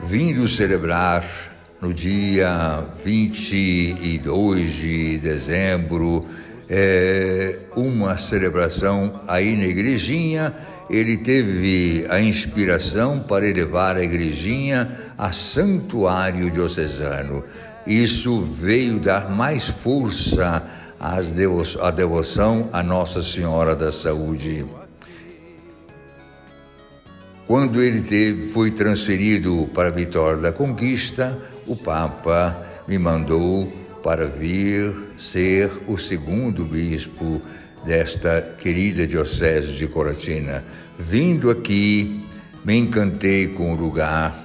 vindo 0.04 0.46
celebrar 0.46 1.51
no 1.82 1.92
dia 1.92 2.86
22 3.04 4.72
de 4.72 5.18
dezembro 5.18 6.24
é, 6.70 7.58
uma 7.74 8.16
celebração 8.16 9.20
aí 9.26 9.56
na 9.56 9.64
igrejinha, 9.64 10.54
ele 10.88 11.18
teve 11.18 12.06
a 12.08 12.20
inspiração 12.20 13.18
para 13.18 13.48
elevar 13.48 13.96
a 13.96 14.04
igrejinha 14.04 14.96
a 15.18 15.32
santuário 15.32 16.52
diocesano. 16.52 17.42
Isso 17.84 18.42
veio 18.42 19.00
dar 19.00 19.28
mais 19.28 19.66
força 19.66 20.62
a 21.00 21.90
devoção 21.90 22.68
à 22.72 22.80
Nossa 22.80 23.24
Senhora 23.24 23.74
da 23.74 23.90
Saúde. 23.90 24.64
Quando 27.48 27.82
ele 27.82 28.02
teve, 28.02 28.46
foi 28.52 28.70
transferido 28.70 29.68
para 29.74 29.90
Vitória 29.90 30.40
da 30.40 30.52
Conquista, 30.52 31.36
o 31.66 31.76
Papa 31.76 32.60
me 32.88 32.98
mandou 32.98 33.72
para 34.02 34.26
vir 34.26 34.92
ser 35.18 35.70
o 35.86 35.96
segundo 35.96 36.64
bispo 36.64 37.40
desta 37.84 38.56
querida 38.60 39.06
Diocese 39.06 39.72
de 39.72 39.86
Coratina. 39.86 40.64
Vindo 40.98 41.50
aqui, 41.50 42.24
me 42.64 42.76
encantei 42.76 43.48
com 43.48 43.72
o 43.72 43.76
lugar, 43.76 44.36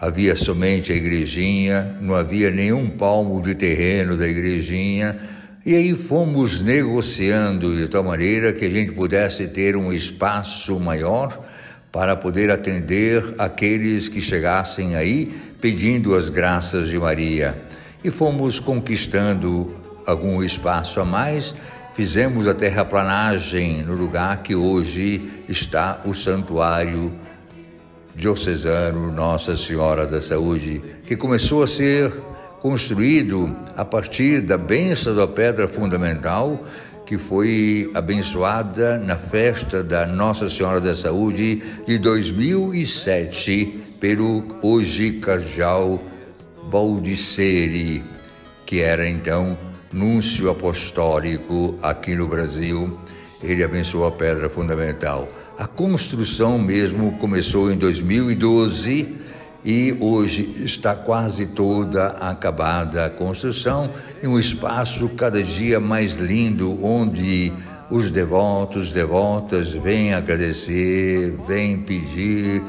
havia 0.00 0.36
somente 0.36 0.92
a 0.92 0.96
igrejinha, 0.96 1.96
não 2.00 2.14
havia 2.14 2.50
nenhum 2.50 2.88
palmo 2.88 3.40
de 3.40 3.54
terreno 3.54 4.16
da 4.16 4.28
igrejinha. 4.28 5.16
E 5.64 5.74
aí 5.74 5.96
fomos 5.96 6.60
negociando 6.60 7.74
de 7.74 7.88
tal 7.88 8.04
maneira 8.04 8.52
que 8.52 8.66
a 8.66 8.70
gente 8.70 8.92
pudesse 8.92 9.48
ter 9.48 9.76
um 9.76 9.90
espaço 9.90 10.78
maior 10.78 11.42
para 11.90 12.16
poder 12.16 12.50
atender 12.50 13.22
aqueles 13.38 14.08
que 14.08 14.20
chegassem 14.20 14.96
aí 14.96 15.32
pedindo 15.64 16.14
as 16.14 16.28
graças 16.28 16.90
de 16.90 16.98
Maria. 16.98 17.56
E 18.04 18.10
fomos 18.10 18.60
conquistando 18.60 19.72
algum 20.06 20.42
espaço 20.42 21.00
a 21.00 21.06
mais, 21.06 21.54
fizemos 21.94 22.46
a 22.46 22.52
terraplanagem 22.52 23.82
no 23.82 23.94
lugar 23.94 24.42
que 24.42 24.54
hoje 24.54 25.42
está 25.48 26.02
o 26.04 26.12
santuário 26.12 27.10
diocesano 28.14 29.10
Nossa 29.10 29.56
Senhora 29.56 30.06
da 30.06 30.20
Saúde, 30.20 30.84
que 31.06 31.16
começou 31.16 31.62
a 31.62 31.66
ser 31.66 32.12
construído 32.60 33.56
a 33.74 33.86
partir 33.86 34.42
da 34.42 34.58
benção 34.58 35.16
da 35.16 35.26
pedra 35.26 35.66
fundamental 35.66 36.62
que 37.06 37.18
foi 37.18 37.90
abençoada 37.94 38.98
na 38.98 39.16
festa 39.16 39.82
da 39.82 40.06
Nossa 40.06 40.48
Senhora 40.48 40.80
da 40.80 40.96
Saúde 40.96 41.62
de 41.86 41.98
2007 41.98 43.96
pelo 44.00 44.44
hoje 44.62 45.12
cardeal 45.12 46.02
Baldisseri, 46.70 48.02
que 48.64 48.80
era 48.80 49.08
então 49.08 49.56
núncio 49.92 50.50
apostólico 50.50 51.78
aqui 51.82 52.16
no 52.16 52.26
Brasil. 52.26 52.98
Ele 53.42 53.62
abençoou 53.62 54.06
a 54.06 54.12
pedra 54.12 54.48
fundamental. 54.48 55.28
A 55.58 55.66
construção 55.66 56.58
mesmo 56.58 57.12
começou 57.18 57.70
em 57.70 57.76
2012 57.76 59.23
e 59.64 59.96
hoje 59.98 60.64
está 60.64 60.94
quase 60.94 61.46
toda 61.46 62.08
acabada 62.08 63.06
a 63.06 63.10
construção 63.10 63.90
em 64.22 64.28
um 64.28 64.38
espaço 64.38 65.08
cada 65.10 65.42
dia 65.42 65.80
mais 65.80 66.16
lindo 66.16 66.84
onde 66.84 67.50
os 67.90 68.10
devotos, 68.10 68.92
devotas 68.92 69.72
vêm 69.72 70.12
agradecer, 70.12 71.34
vêm 71.46 71.78
pedir, 71.78 72.62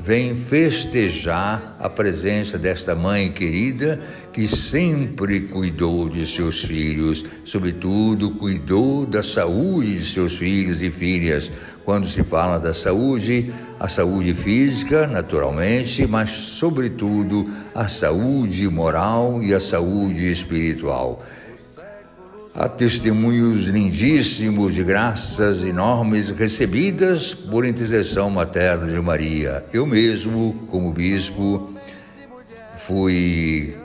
vem 0.00 0.32
festejar 0.32 1.76
a 1.80 1.88
presença 1.88 2.56
desta 2.56 2.94
mãe 2.94 3.32
querida 3.32 4.00
que 4.32 4.46
sempre 4.46 5.40
cuidou 5.40 6.08
de 6.08 6.24
seus 6.24 6.62
filhos, 6.62 7.24
sobretudo 7.44 8.30
cuidou 8.30 9.04
da 9.04 9.24
saúde 9.24 9.96
de 9.96 10.04
seus 10.04 10.34
filhos 10.34 10.80
e 10.80 10.90
filhas. 10.90 11.50
Quando 11.84 12.06
se 12.06 12.22
fala 12.22 12.58
da 12.58 12.72
saúde, 12.72 13.52
a 13.80 13.88
saúde 13.88 14.34
física, 14.34 15.06
naturalmente, 15.06 16.06
mas 16.06 16.30
sobretudo 16.30 17.50
a 17.74 17.88
saúde 17.88 18.68
moral 18.68 19.42
e 19.42 19.52
a 19.52 19.58
saúde 19.58 20.30
espiritual. 20.30 21.24
Há 22.60 22.68
testemunhos 22.68 23.66
lindíssimos 23.66 24.74
de 24.74 24.82
graças 24.82 25.62
enormes 25.62 26.30
recebidas 26.30 27.32
por 27.32 27.64
intercessão 27.64 28.28
materna 28.30 28.92
de 28.92 29.00
Maria. 29.00 29.64
Eu 29.72 29.86
mesmo, 29.86 30.66
como 30.68 30.92
bispo, 30.92 31.72
fui 32.78 33.76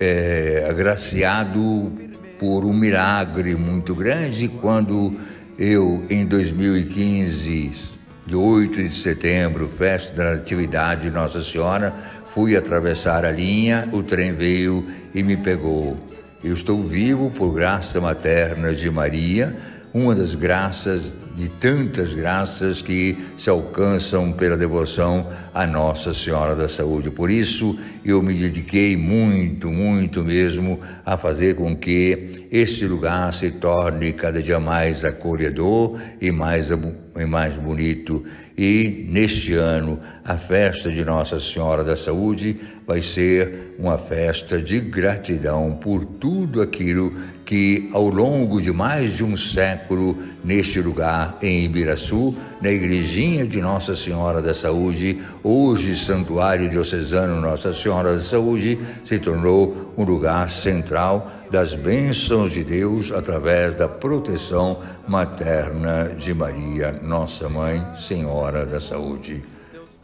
é, 0.00 0.66
agraciado 0.68 1.92
por 2.36 2.64
um 2.64 2.72
milagre 2.72 3.54
muito 3.54 3.94
grande 3.94 4.48
quando 4.48 5.14
eu, 5.56 6.04
em 6.10 6.26
2015, 6.26 7.92
de 8.26 8.34
8 8.34 8.82
de 8.88 8.92
setembro, 8.92 9.68
festa 9.68 10.12
da 10.12 10.32
Natividade 10.32 11.02
de 11.02 11.10
Nossa 11.12 11.40
Senhora, 11.40 11.94
fui 12.30 12.56
atravessar 12.56 13.24
a 13.24 13.30
linha, 13.30 13.88
o 13.92 14.02
trem 14.02 14.32
veio 14.32 14.84
e 15.14 15.22
me 15.22 15.36
pegou. 15.36 16.15
Eu 16.44 16.52
estou 16.52 16.82
vivo 16.82 17.30
por 17.30 17.52
graça 17.52 18.00
materna 18.00 18.74
de 18.74 18.90
Maria, 18.90 19.56
uma 19.96 20.14
das 20.14 20.34
graças 20.34 21.10
de 21.36 21.50
tantas 21.50 22.14
graças 22.14 22.80
que 22.80 23.16
se 23.36 23.50
alcançam 23.50 24.32
pela 24.32 24.56
devoção 24.56 25.26
à 25.52 25.66
Nossa 25.66 26.14
Senhora 26.14 26.54
da 26.54 26.66
Saúde. 26.66 27.10
Por 27.10 27.30
isso, 27.30 27.78
eu 28.04 28.22
me 28.22 28.32
dediquei 28.32 28.96
muito, 28.96 29.68
muito 29.68 30.24
mesmo 30.24 30.80
a 31.04 31.18
fazer 31.18 31.54
com 31.54 31.76
que 31.76 32.46
este 32.50 32.86
lugar 32.86 33.32
se 33.34 33.50
torne 33.50 34.14
cada 34.14 34.42
dia 34.42 34.58
mais 34.58 35.04
acolhedor 35.04 36.00
e 36.20 36.32
mais, 36.32 36.70
e 36.70 37.26
mais 37.26 37.58
bonito. 37.58 38.24
E 38.56 39.06
neste 39.10 39.52
ano, 39.52 40.00
a 40.24 40.38
festa 40.38 40.90
de 40.90 41.04
Nossa 41.04 41.38
Senhora 41.38 41.84
da 41.84 41.96
Saúde 41.96 42.56
vai 42.86 43.02
ser 43.02 43.74
uma 43.78 43.98
festa 43.98 44.60
de 44.60 44.80
gratidão 44.80 45.78
por 45.82 46.04
tudo 46.04 46.62
aquilo 46.62 47.12
que, 47.46 47.88
ao 47.92 48.08
longo 48.08 48.60
de 48.60 48.72
mais 48.72 49.12
de 49.12 49.24
um 49.24 49.36
século, 49.36 50.18
neste 50.42 50.80
lugar 50.80 51.38
em 51.40 51.64
Ibiraçu, 51.64 52.34
na 52.60 52.72
igrejinha 52.72 53.46
de 53.46 53.60
Nossa 53.60 53.94
Senhora 53.94 54.42
da 54.42 54.52
Saúde, 54.52 55.22
hoje 55.44 55.96
Santuário 55.96 56.68
Diocesano 56.68 57.40
Nossa 57.40 57.72
Senhora 57.72 58.14
da 58.14 58.20
Saúde, 58.20 58.78
se 59.04 59.20
tornou 59.20 59.94
um 59.96 60.02
lugar 60.02 60.50
central 60.50 61.30
das 61.48 61.72
bênçãos 61.72 62.50
de 62.50 62.64
Deus 62.64 63.12
através 63.12 63.74
da 63.74 63.88
proteção 63.88 64.80
materna 65.06 66.16
de 66.18 66.34
Maria, 66.34 66.98
nossa 67.00 67.48
mãe, 67.48 67.80
Senhora 67.94 68.66
da 68.66 68.80
Saúde. 68.80 69.44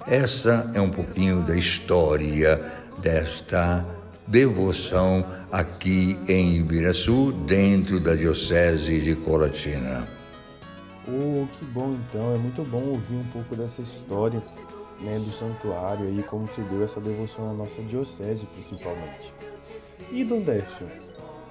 Essa 0.06 0.70
é 0.74 0.80
um 0.80 0.90
pouquinho 0.90 1.42
da 1.42 1.56
história 1.56 2.60
desta 3.02 3.84
devoção 4.26 5.24
aqui 5.50 6.18
em 6.28 6.56
Ibiraçu, 6.56 7.32
dentro 7.46 8.00
da 8.00 8.14
Diocese 8.14 9.00
de 9.00 9.14
Colatina. 9.16 10.06
Oh, 11.08 11.46
que 11.58 11.64
bom 11.64 11.94
então, 11.94 12.34
é 12.34 12.38
muito 12.38 12.62
bom 12.62 12.82
ouvir 12.82 13.16
um 13.16 13.24
pouco 13.32 13.56
dessa 13.56 13.82
história 13.82 14.40
né, 15.00 15.18
do 15.18 15.32
santuário 15.32 16.06
aí, 16.06 16.22
como 16.22 16.48
se 16.52 16.60
deu 16.62 16.84
essa 16.84 17.00
devoção 17.00 17.48
na 17.48 17.64
nossa 17.64 17.82
diocese 17.82 18.46
principalmente. 18.46 19.32
E 20.10 20.24
Dom 20.24 20.42
Décio, 20.42 20.88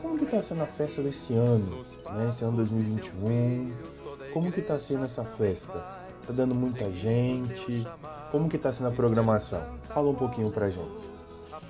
como 0.02 0.18
que 0.18 0.24
está 0.24 0.42
sendo 0.42 0.64
a 0.64 0.68
festa 0.68 1.02
desse 1.02 1.34
ano, 1.34 1.84
né, 2.14 2.30
esse 2.30 2.44
ano 2.46 2.58
2021? 2.58 3.72
Como 4.34 4.52
que 4.52 4.62
está 4.62 4.80
sendo 4.80 5.04
essa 5.04 5.26
festa? 5.26 5.74
Tá 6.26 6.34
dando 6.34 6.56
muita 6.56 6.90
gente? 6.92 7.86
Como 8.32 8.48
que 8.48 8.56
está 8.56 8.72
sendo 8.72 8.88
a 8.88 8.92
programação? 8.92 9.62
Fala 9.90 10.10
um 10.10 10.16
pouquinho 10.16 10.50
pra 10.50 10.70
gente. 10.70 11.11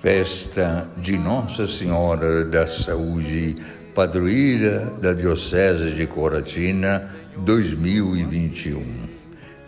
Festa 0.02 0.90
de 0.96 1.16
Nossa 1.16 1.68
Senhora 1.68 2.44
da 2.44 2.66
Saúde, 2.66 3.54
padroeira 3.94 4.92
da 5.00 5.12
Diocese 5.12 5.92
de 5.92 6.08
Coratina 6.08 7.08
2021. 7.36 8.84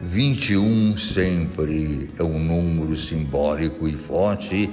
21 0.01 0.97
sempre 0.97 2.11
é 2.19 2.23
um 2.25 2.41
número 2.41 2.97
simbólico 2.97 3.87
e 3.87 3.93
forte 3.93 4.69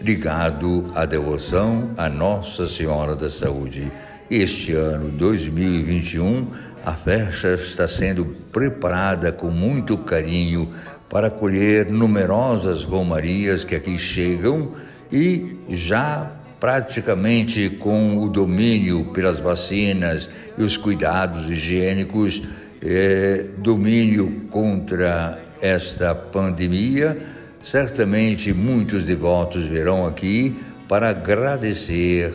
ligado 0.00 0.86
à 0.94 1.04
devoção 1.04 1.90
a 1.96 2.08
Nossa 2.08 2.68
Senhora 2.68 3.16
da 3.16 3.28
Saúde. 3.28 3.90
Este 4.30 4.74
ano 4.74 5.10
2021, 5.10 6.46
a 6.84 6.92
festa 6.92 7.54
está 7.54 7.88
sendo 7.88 8.26
preparada 8.52 9.32
com 9.32 9.50
muito 9.50 9.98
carinho 9.98 10.70
para 11.08 11.28
acolher 11.28 11.90
numerosas 11.90 12.84
romarias 12.84 13.64
que 13.64 13.74
aqui 13.74 13.98
chegam 13.98 14.72
e 15.12 15.56
já 15.68 16.30
praticamente 16.58 17.68
com 17.68 18.24
o 18.24 18.28
domínio 18.28 19.04
pelas 19.12 19.38
vacinas 19.38 20.30
e 20.56 20.62
os 20.62 20.76
cuidados 20.76 21.50
higiênicos, 21.50 22.42
eh, 22.82 23.50
domínio 23.58 24.46
contra 24.50 25.40
esta 25.60 26.14
pandemia, 26.14 27.18
certamente 27.62 28.52
muitos 28.52 29.04
devotos 29.04 29.66
virão 29.66 30.06
aqui 30.06 30.58
para 30.88 31.10
agradecer 31.10 32.34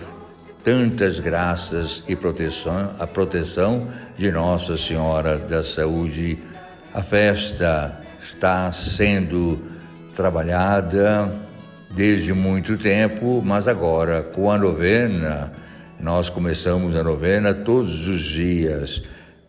tantas 0.63 1.19
graças 1.19 2.03
e 2.07 2.15
proteção, 2.15 2.91
a 2.99 3.07
proteção 3.07 3.87
de 4.17 4.31
Nossa 4.31 4.77
Senhora 4.77 5.37
da 5.37 5.63
Saúde. 5.63 6.37
A 6.93 7.01
festa 7.01 7.98
está 8.29 8.71
sendo 8.71 9.59
trabalhada 10.13 11.33
desde 11.89 12.31
muito 12.31 12.77
tempo, 12.77 13.41
mas 13.43 13.67
agora 13.67 14.21
com 14.21 14.51
a 14.51 14.57
novena, 14.57 15.51
nós 15.99 16.29
começamos 16.29 16.95
a 16.95 17.03
novena 17.03 17.53
todos 17.53 18.07
os 18.07 18.21
dias 18.21 19.01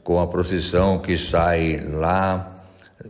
com 0.03 0.19
a 0.19 0.27
procissão 0.27 0.99
que 0.99 1.17
sai 1.17 1.79
lá 1.93 2.65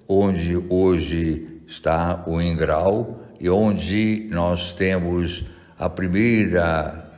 onde 0.08 0.56
hoje 0.68 1.62
está 1.66 2.24
o 2.26 2.40
Ingrau 2.40 3.22
e 3.38 3.48
onde 3.48 4.28
nós 4.30 4.72
temos 4.72 5.44
a 5.78 5.88
primeira 5.88 7.08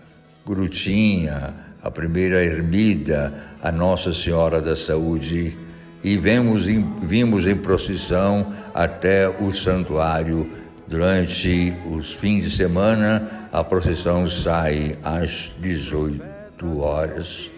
grutinha, 0.47 1.55
a 1.83 1.91
primeira 1.91 2.45
ermida, 2.45 3.33
a 3.63 3.73
Nossa 3.73 4.13
Senhora 4.13 4.61
da 4.61 4.77
Saúde, 4.77 5.59
e 6.03 6.17
vemos 6.17 6.69
em, 6.69 6.85
vimos 7.03 7.47
em 7.47 7.57
procissão 7.57 8.53
até 8.75 9.29
o 9.29 9.53
santuário 9.53 10.49
durante 10.87 11.73
os 11.91 12.13
fins 12.13 12.45
de 12.45 12.51
semana. 12.51 13.49
A 13.53 13.63
procissão 13.63 14.27
sai 14.27 14.99
às 15.05 15.55
18 15.61 16.81
horas, 16.81 17.51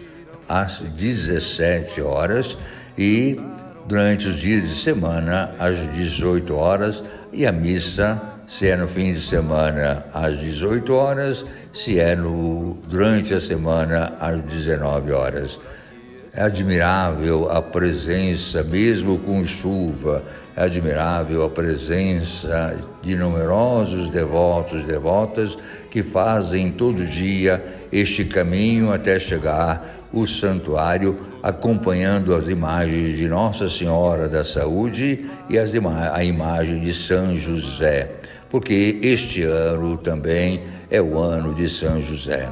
às 0.47 0.79
17 0.79 2.01
horas 2.01 2.57
e 2.97 3.39
durante 3.87 4.27
os 4.27 4.35
dias 4.35 4.69
de 4.69 4.75
semana 4.75 5.55
às 5.59 5.77
18 5.93 6.55
horas 6.55 7.03
e 7.31 7.45
a 7.45 7.51
missa 7.51 8.35
se 8.47 8.69
é 8.69 8.75
no 8.75 8.87
fim 8.87 9.13
de 9.13 9.21
semana 9.21 10.05
às 10.13 10.39
18 10.39 10.93
horas, 10.93 11.45
se 11.73 11.99
é 11.99 12.15
no, 12.15 12.77
durante 12.87 13.33
a 13.33 13.41
semana 13.41 14.13
às 14.19 14.41
19 14.41 15.11
horas. 15.11 15.59
É 16.37 16.41
admirável 16.41 17.49
a 17.49 17.61
presença, 17.61 18.61
mesmo 18.61 19.17
com 19.19 19.45
chuva, 19.45 20.21
é 20.53 20.63
admirável 20.63 21.45
a 21.45 21.49
presença 21.49 22.77
de 23.01 23.15
numerosos 23.15 24.09
devotos 24.09 24.81
e 24.81 24.83
devotas 24.83 25.57
que 25.89 26.03
fazem 26.03 26.71
todo 26.71 27.05
dia 27.05 27.63
este 27.89 28.25
caminho 28.25 28.93
até 28.93 29.17
chegar 29.17 30.07
o 30.11 30.27
santuário, 30.27 31.17
acompanhando 31.41 32.35
as 32.35 32.49
imagens 32.49 33.17
de 33.17 33.29
Nossa 33.29 33.69
Senhora 33.69 34.27
da 34.27 34.43
Saúde 34.43 35.25
e 35.49 35.57
as 35.57 35.73
ima 35.73 36.11
a 36.13 36.21
imagem 36.21 36.81
de 36.81 36.93
São 36.93 37.33
José, 37.33 38.11
porque 38.49 38.99
este 39.01 39.43
ano 39.43 39.95
também 39.95 40.63
é 40.91 41.01
o 41.01 41.17
ano 41.17 41.53
de 41.53 41.69
São 41.69 42.01
José. 42.01 42.49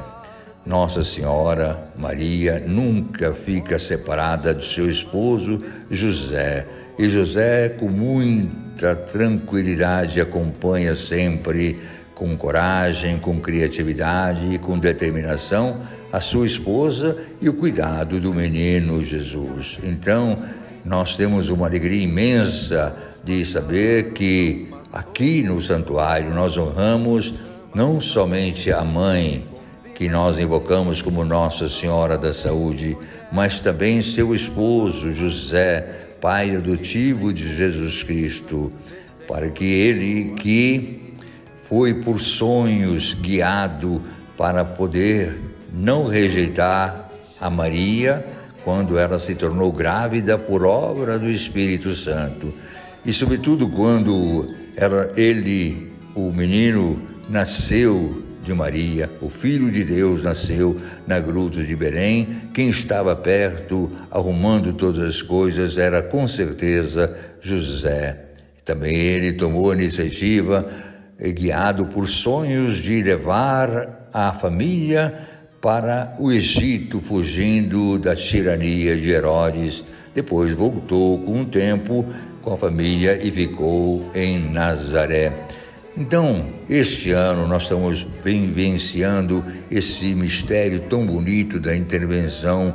Nossa 0.66 1.04
Senhora 1.04 1.88
Maria 1.96 2.62
nunca 2.66 3.34
fica 3.34 3.78
separada 3.78 4.54
do 4.54 4.64
seu 4.64 4.88
esposo 4.88 5.58
José. 5.90 6.66
E 6.98 7.08
José, 7.08 7.68
com 7.68 7.90
muita 7.90 8.96
tranquilidade, 8.96 10.20
acompanha 10.20 10.94
sempre 10.94 11.78
com 12.14 12.36
coragem, 12.36 13.18
com 13.18 13.40
criatividade 13.40 14.54
e 14.54 14.58
com 14.58 14.78
determinação 14.78 15.80
a 16.10 16.20
sua 16.20 16.46
esposa 16.46 17.16
e 17.42 17.48
o 17.48 17.54
cuidado 17.54 18.20
do 18.20 18.32
menino 18.32 19.04
Jesus. 19.04 19.78
Então, 19.82 20.38
nós 20.84 21.16
temos 21.16 21.48
uma 21.48 21.66
alegria 21.66 22.04
imensa 22.04 22.94
de 23.24 23.44
saber 23.44 24.12
que 24.12 24.68
aqui 24.92 25.42
no 25.42 25.60
santuário 25.60 26.32
nós 26.32 26.56
honramos 26.56 27.34
não 27.74 28.00
somente 28.00 28.70
a 28.70 28.84
mãe, 28.84 29.44
que 29.94 30.08
nós 30.08 30.38
invocamos 30.38 31.00
como 31.00 31.24
Nossa 31.24 31.68
Senhora 31.68 32.18
da 32.18 32.34
Saúde, 32.34 32.96
mas 33.30 33.60
também 33.60 34.02
seu 34.02 34.34
esposo 34.34 35.12
José, 35.12 36.06
pai 36.20 36.56
adotivo 36.56 37.32
de 37.32 37.56
Jesus 37.56 38.02
Cristo, 38.02 38.72
para 39.28 39.48
que 39.50 39.64
ele 39.64 40.34
que 40.34 41.14
foi 41.68 41.94
por 41.94 42.18
sonhos 42.20 43.14
guiado 43.14 44.02
para 44.36 44.64
poder 44.64 45.38
não 45.72 46.08
rejeitar 46.08 47.10
a 47.40 47.48
Maria 47.48 48.24
quando 48.64 48.98
ela 48.98 49.18
se 49.18 49.34
tornou 49.34 49.70
grávida 49.70 50.36
por 50.36 50.64
obra 50.64 51.18
do 51.18 51.30
Espírito 51.30 51.94
Santo. 51.94 52.52
E 53.04 53.12
sobretudo 53.12 53.68
quando 53.68 54.52
era 54.76 55.12
ele, 55.16 55.92
o 56.14 56.32
menino, 56.32 57.00
nasceu 57.28 58.23
de 58.44 58.54
Maria, 58.54 59.10
o 59.20 59.28
Filho 59.28 59.70
de 59.70 59.82
Deus 59.82 60.22
nasceu 60.22 60.76
na 61.06 61.18
gruta 61.18 61.62
de 61.62 61.74
Belém. 61.74 62.28
Quem 62.52 62.68
estava 62.68 63.16
perto, 63.16 63.90
arrumando 64.10 64.72
todas 64.72 65.02
as 65.02 65.22
coisas, 65.22 65.78
era 65.78 66.02
com 66.02 66.28
certeza 66.28 67.12
José. 67.40 68.20
Também 68.64 68.94
ele 68.94 69.32
tomou 69.32 69.70
a 69.70 69.74
iniciativa, 69.74 70.64
eh, 71.18 71.32
guiado 71.32 71.86
por 71.86 72.08
sonhos 72.08 72.76
de 72.76 73.02
levar 73.02 74.08
a 74.12 74.32
família 74.32 75.12
para 75.60 76.14
o 76.18 76.30
Egito, 76.30 77.00
fugindo 77.00 77.98
da 77.98 78.14
tirania 78.14 78.96
de 78.96 79.10
Herodes. 79.10 79.84
Depois 80.14 80.50
voltou 80.50 81.18
com 81.18 81.38
um 81.38 81.44
tempo 81.44 82.04
com 82.42 82.52
a 82.52 82.58
família 82.58 83.18
e 83.22 83.30
ficou 83.30 84.08
em 84.14 84.38
Nazaré. 84.38 85.43
Então, 85.96 86.44
este 86.68 87.12
ano 87.12 87.46
nós 87.46 87.62
estamos 87.62 88.04
vivenciando 88.24 89.44
esse 89.70 90.12
mistério 90.12 90.80
tão 90.90 91.06
bonito 91.06 91.60
da 91.60 91.76
intervenção 91.76 92.74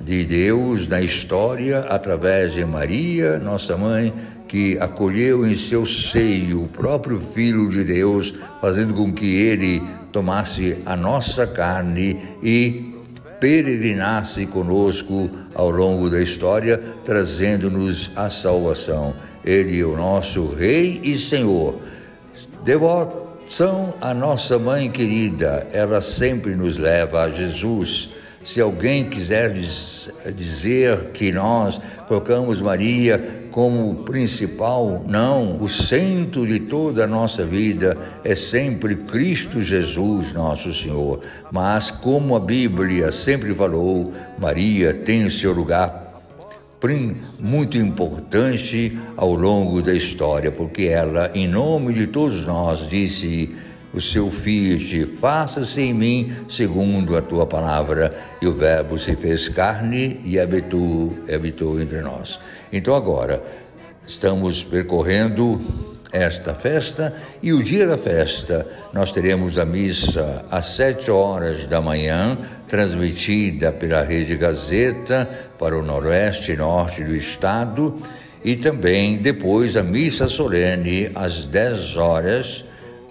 de 0.00 0.24
Deus 0.24 0.88
na 0.88 1.00
história 1.00 1.78
através 1.88 2.52
de 2.54 2.64
Maria, 2.64 3.38
nossa 3.38 3.76
mãe, 3.76 4.12
que 4.48 4.76
acolheu 4.80 5.46
em 5.46 5.54
seu 5.54 5.86
seio 5.86 6.64
o 6.64 6.68
próprio 6.68 7.20
Filho 7.20 7.68
de 7.68 7.84
Deus, 7.84 8.34
fazendo 8.60 8.94
com 8.94 9.12
que 9.12 9.26
ele 9.26 9.80
tomasse 10.10 10.78
a 10.84 10.96
nossa 10.96 11.46
carne 11.46 12.20
e 12.42 12.94
peregrinasse 13.38 14.44
conosco 14.44 15.30
ao 15.54 15.70
longo 15.70 16.10
da 16.10 16.20
história, 16.20 16.82
trazendo-nos 17.04 18.10
a 18.16 18.28
salvação. 18.28 19.14
Ele 19.44 19.80
é 19.80 19.84
o 19.84 19.96
nosso 19.96 20.48
Rei 20.48 21.00
e 21.04 21.16
Senhor 21.16 21.80
Devoção 22.66 23.94
à 24.00 24.12
nossa 24.12 24.58
mãe 24.58 24.90
querida, 24.90 25.68
ela 25.72 26.00
sempre 26.00 26.56
nos 26.56 26.78
leva 26.78 27.22
a 27.22 27.30
Jesus. 27.30 28.10
Se 28.44 28.60
alguém 28.60 29.04
quiser 29.04 29.52
diz- 29.52 30.10
dizer 30.34 31.10
que 31.14 31.30
nós 31.30 31.80
colocamos 32.08 32.60
Maria 32.60 33.46
como 33.52 34.02
principal, 34.02 35.04
não. 35.06 35.62
O 35.62 35.68
centro 35.68 36.44
de 36.44 36.58
toda 36.58 37.04
a 37.04 37.06
nossa 37.06 37.44
vida 37.46 37.96
é 38.24 38.34
sempre 38.34 38.96
Cristo 38.96 39.62
Jesus, 39.62 40.32
nosso 40.32 40.74
Senhor. 40.74 41.20
Mas, 41.52 41.92
como 41.92 42.34
a 42.34 42.40
Bíblia 42.40 43.12
sempre 43.12 43.54
falou, 43.54 44.12
Maria 44.36 44.92
tem 44.92 45.24
o 45.24 45.30
seu 45.30 45.52
lugar 45.52 46.05
muito 47.38 47.76
importante 47.76 48.96
ao 49.16 49.34
longo 49.34 49.82
da 49.82 49.94
história, 49.94 50.52
porque 50.52 50.84
ela, 50.84 51.30
em 51.34 51.48
nome 51.48 51.92
de 51.92 52.06
todos 52.06 52.46
nós, 52.46 52.86
disse: 52.86 53.54
O 53.92 54.00
seu 54.00 54.30
Fiat, 54.30 55.06
faça-se 55.06 55.80
em 55.80 55.94
mim 55.94 56.32
segundo 56.48 57.16
a 57.16 57.22
tua 57.22 57.46
palavra. 57.46 58.10
E 58.40 58.46
o 58.46 58.52
Verbo 58.52 58.98
se 58.98 59.16
fez 59.16 59.48
carne 59.48 60.20
e 60.24 60.38
habitou, 60.38 61.14
habitou 61.34 61.80
entre 61.80 62.00
nós. 62.02 62.38
Então, 62.72 62.94
agora, 62.94 63.42
estamos 64.06 64.62
percorrendo 64.62 65.60
esta 66.16 66.54
festa 66.54 67.14
e 67.42 67.52
o 67.52 67.62
dia 67.62 67.86
da 67.86 67.98
festa. 67.98 68.66
Nós 68.92 69.12
teremos 69.12 69.58
a 69.58 69.64
missa 69.64 70.44
às 70.50 70.76
sete 70.76 71.10
horas 71.10 71.64
da 71.64 71.80
manhã, 71.80 72.38
transmitida 72.66 73.70
pela 73.70 74.02
Rede 74.02 74.36
Gazeta 74.36 75.28
para 75.58 75.78
o 75.78 75.82
noroeste 75.82 76.52
e 76.52 76.56
norte 76.56 77.04
do 77.04 77.14
estado 77.14 78.00
e 78.44 78.56
também 78.56 79.16
depois 79.16 79.76
a 79.76 79.82
missa 79.82 80.28
solene 80.28 81.10
às 81.14 81.46
10 81.46 81.96
horas 81.96 82.64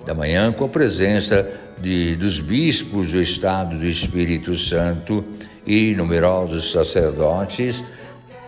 da 0.06 0.14
manhã 0.14 0.52
com 0.52 0.66
a 0.66 0.70
presença 0.70 1.48
de, 1.78 2.16
dos 2.16 2.40
bispos 2.40 3.12
do 3.12 3.22
estado 3.22 3.78
do 3.78 3.86
Espírito 3.86 4.56
Santo 4.56 5.24
e 5.68 5.94
numerosos 5.94 6.72
sacerdotes 6.72 7.84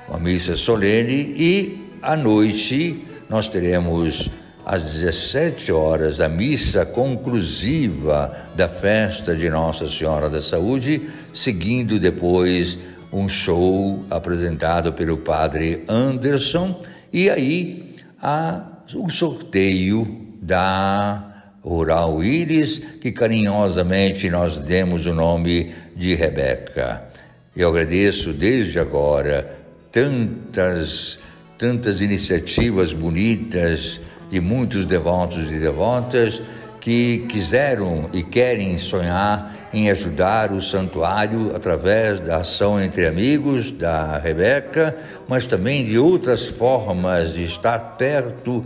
uma 0.07 0.19
missa 0.19 0.55
solene 0.55 1.33
e 1.37 1.89
à 2.01 2.15
noite 2.15 3.03
nós 3.29 3.49
teremos 3.49 4.29
às 4.67 4.83
17 4.83 5.71
horas 5.71 6.19
a 6.19 6.27
missa 6.27 6.85
conclusiva 6.85 8.35
da 8.53 8.67
festa 8.67 9.33
de 9.33 9.49
Nossa 9.49 9.87
Senhora 9.87 10.29
da 10.29 10.41
Saúde, 10.41 11.03
seguindo 11.31 11.97
depois 11.97 12.77
um 13.09 13.29
show 13.29 14.03
apresentado 14.09 14.91
pelo 14.91 15.19
padre 15.19 15.85
Anderson 15.87 16.81
e 17.13 17.29
aí 17.29 17.95
há 18.21 18.81
o 18.93 19.09
sorteio 19.09 20.33
da 20.41 21.53
Rural 21.63 22.21
Íris, 22.21 22.79
que 22.99 23.13
carinhosamente 23.13 24.29
nós 24.29 24.57
demos 24.57 25.05
o 25.05 25.13
nome 25.13 25.71
de 25.95 26.13
Rebeca. 26.13 27.07
Eu 27.55 27.69
agradeço 27.69 28.33
desde 28.33 28.81
agora 28.81 29.49
tantas, 29.93 31.19
tantas 31.57 32.01
iniciativas 32.01 32.91
bonitas 32.91 34.01
de 34.29 34.39
muitos 34.39 34.85
devotos 34.85 35.51
e 35.51 35.59
devotas 35.59 36.41
que 36.79 37.25
quiseram 37.29 38.09
e 38.13 38.23
querem 38.23 38.77
sonhar 38.77 39.55
em 39.73 39.89
ajudar 39.89 40.51
o 40.53 40.61
santuário 40.61 41.53
através 41.55 42.19
da 42.19 42.37
ação 42.37 42.81
entre 42.81 43.05
amigos 43.05 43.71
da 43.71 44.17
Rebeca, 44.17 44.95
mas 45.27 45.45
também 45.45 45.83
de 45.83 45.99
outras 45.99 46.45
formas 46.45 47.33
de 47.33 47.43
estar 47.43 47.77
perto 47.97 48.63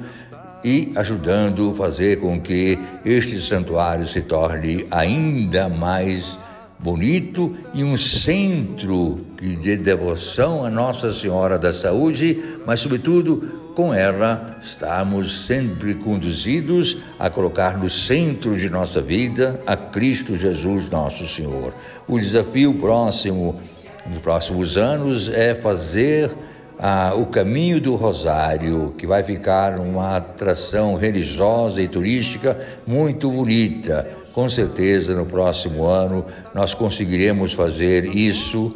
e 0.64 0.92
ajudando 0.96 1.72
a 1.72 1.74
fazer 1.74 2.20
com 2.20 2.40
que 2.40 2.78
este 3.04 3.42
santuário 3.42 4.08
se 4.08 4.22
torne 4.22 4.86
ainda 4.92 5.68
mais 5.68 6.38
bonito 6.78 7.54
e 7.74 7.84
um 7.84 7.98
centro 7.98 9.26
de 9.40 9.78
devoção 9.78 10.66
a 10.66 10.70
Nossa 10.70 11.14
Senhora 11.14 11.58
da 11.58 11.74
Saúde, 11.74 12.40
mas, 12.66 12.80
sobretudo, 12.80 13.61
com 13.76 13.94
ela 13.94 14.58
estamos 14.62 15.46
sempre 15.46 15.96
conduzidos 15.96 16.98
a 17.18 17.30
colocar 17.30 17.78
no 17.78 17.90
centro 17.90 18.58
de 18.58 18.70
nossa 18.70 19.02
vida 19.02 19.62
a 19.66 19.76
Cristo 19.76 20.36
Jesus, 20.36 20.90
nosso 20.90 21.28
Senhor. 21.28 21.74
O 22.08 22.20
desafio 22.20 22.74
próximo, 22.74 23.60
nos 24.06 24.20
próximos 24.20 24.78
anos, 24.78 25.30
é 25.30 25.56
fazer 25.56 26.32
ah, 26.78 27.14
o 27.16 27.28
caminho 27.28 27.80
do 27.80 27.96
Rosário, 27.96 28.94
que 28.98 29.08
vai 29.08 29.24
ficar 29.24 29.80
uma 29.80 30.18
atração 30.18 30.96
religiosa 30.96 31.82
e 31.82 31.88
turística 31.88 32.58
muito 32.86 33.30
bonita. 33.32 34.08
Com 34.34 34.50
certeza, 34.50 35.14
no 35.14 35.26
próximo 35.26 35.86
ano, 35.86 36.26
nós 36.54 36.74
conseguiremos 36.74 37.54
fazer 37.54 38.06
isso 38.06 38.74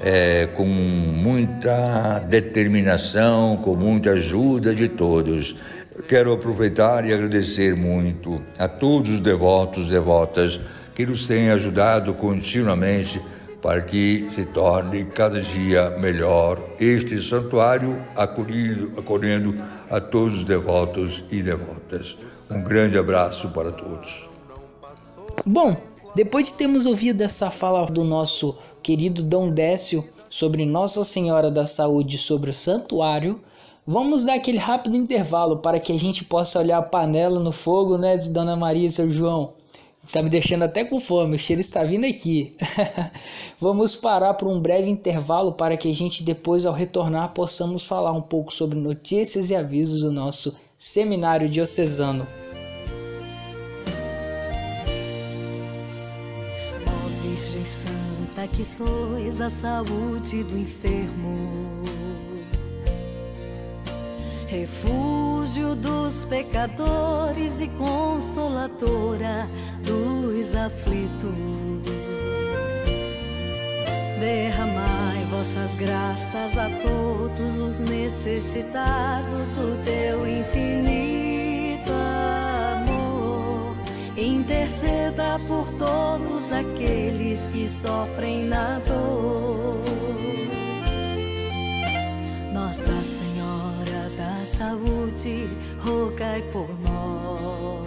é, 0.00 0.46
com 0.54 0.66
muita 0.66 2.20
determinação, 2.20 3.56
com 3.56 3.74
muita 3.74 4.10
ajuda 4.10 4.74
de 4.74 4.88
todos. 4.88 5.56
Quero 6.08 6.32
aproveitar 6.32 7.06
e 7.06 7.12
agradecer 7.12 7.74
muito 7.74 8.40
a 8.58 8.68
todos 8.68 9.12
os 9.12 9.20
devotos 9.20 9.88
devotas 9.88 10.60
que 10.94 11.06
nos 11.06 11.26
têm 11.26 11.50
ajudado 11.50 12.14
continuamente 12.14 13.20
para 13.62 13.80
que 13.80 14.28
se 14.30 14.44
torne 14.44 15.06
cada 15.06 15.40
dia 15.40 15.90
melhor 15.98 16.62
este 16.78 17.20
santuário, 17.20 18.00
acolhido, 18.14 18.92
acolhendo 18.98 19.56
a 19.90 20.00
todos 20.00 20.38
os 20.38 20.44
devotos 20.44 21.24
e 21.30 21.42
devotas. 21.42 22.16
Um 22.50 22.62
grande 22.62 22.96
abraço 22.96 23.48
para 23.48 23.72
todos. 23.72 24.28
Bom, 25.44 25.76
depois 26.14 26.46
de 26.46 26.54
termos 26.54 26.86
ouvido 26.86 27.22
essa 27.22 27.50
fala 27.50 27.86
do 27.86 28.04
nosso 28.04 28.56
querido 28.82 29.22
Dom 29.22 29.50
Décio 29.50 30.04
sobre 30.30 30.64
Nossa 30.64 31.04
Senhora 31.04 31.50
da 31.50 31.66
Saúde 31.66 32.18
sobre 32.18 32.50
o 32.50 32.54
santuário, 32.54 33.40
vamos 33.86 34.24
dar 34.24 34.34
aquele 34.34 34.58
rápido 34.58 34.96
intervalo 34.96 35.58
para 35.58 35.80
que 35.80 35.92
a 35.92 35.98
gente 35.98 36.24
possa 36.24 36.58
olhar 36.58 36.78
a 36.78 36.82
panela 36.82 37.38
no 37.40 37.52
fogo, 37.52 37.98
né, 37.98 38.16
de 38.16 38.30
Dona 38.30 38.56
Maria 38.56 38.86
e 38.86 38.90
seu 38.90 39.10
João. 39.10 39.54
Está 40.06 40.22
me 40.22 40.30
deixando 40.30 40.62
até 40.62 40.84
com 40.84 41.00
fome, 41.00 41.34
o 41.34 41.38
cheiro 41.38 41.60
está 41.60 41.82
vindo 41.82 42.06
aqui. 42.06 42.56
Vamos 43.60 43.96
parar 43.96 44.34
por 44.34 44.46
um 44.46 44.60
breve 44.60 44.88
intervalo 44.88 45.54
para 45.54 45.76
que 45.76 45.90
a 45.90 45.94
gente 45.94 46.22
depois, 46.22 46.64
ao 46.64 46.72
retornar, 46.72 47.34
possamos 47.34 47.84
falar 47.84 48.12
um 48.12 48.22
pouco 48.22 48.52
sobre 48.52 48.78
notícias 48.78 49.50
e 49.50 49.56
avisos 49.56 50.02
do 50.02 50.12
nosso 50.12 50.56
seminário 50.76 51.48
diocesano. 51.48 52.24
Que 58.56 58.64
sois 58.64 59.38
a 59.38 59.50
saúde 59.50 60.42
do 60.42 60.56
enfermo, 60.56 61.82
refúgio 64.48 65.74
dos 65.74 66.24
pecadores 66.24 67.60
e 67.60 67.68
consoladora 67.68 69.46
dos 69.84 70.54
aflitos. 70.54 71.34
Derramai 74.18 75.22
vossas 75.30 75.74
graças 75.78 76.56
a 76.56 76.70
todos 76.80 77.58
os 77.58 77.78
necessitados 77.80 79.48
do 79.50 79.84
teu 79.84 80.26
infinito 80.26 81.05
Interceda 84.16 85.38
por 85.46 85.70
todos 85.72 86.50
aqueles 86.50 87.46
que 87.48 87.68
sofrem 87.68 88.44
na 88.44 88.78
dor. 88.78 89.80
Nossa 92.52 93.02
Senhora 93.02 94.10
da 94.16 94.46
Saúde, 94.46 95.46
rogai 95.80 96.42
por 96.50 96.68
nós. 96.80 97.86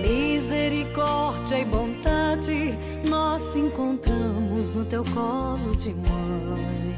Misericórdia 0.00 1.58
e 1.58 1.64
bondade 1.66 2.74
nós 3.08 3.54
encontramos 3.54 4.70
no 4.70 4.84
teu 4.84 5.04
colo 5.04 5.76
de 5.76 5.92
mãe. 5.92 6.96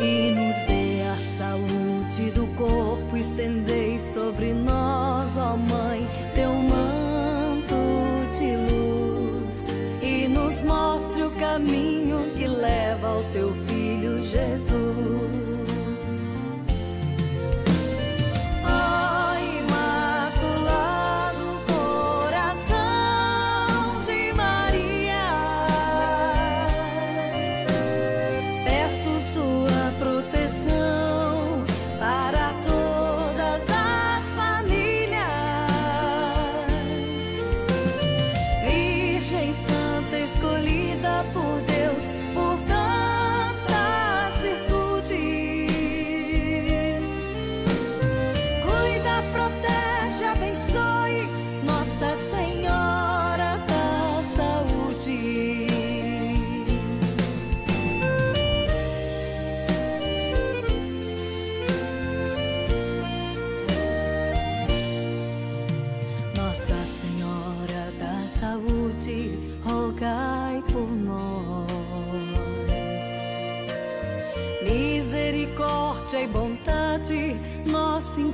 E 0.00 0.30
nos 0.30 0.56
dê 0.66 1.02
a 1.02 1.16
saúde 1.16 2.30
do 2.30 2.46
corpo, 2.54 2.87
estendei 3.18 3.98
sobre 3.98 4.52
nós, 4.52 5.36
ó 5.36 5.56
Mãe, 5.56 6.08
teu 6.34 6.52
manto 6.52 7.74
de 8.32 8.56
luz. 8.56 9.64
E 10.02 10.28
nos 10.28 10.62
mostre 10.62 11.22
o 11.22 11.30
caminho 11.32 12.30
que 12.36 12.46
leva 12.46 13.08
ao 13.08 13.24
teu 13.32 13.52
filho 13.66 14.22
Jesus. 14.22 15.17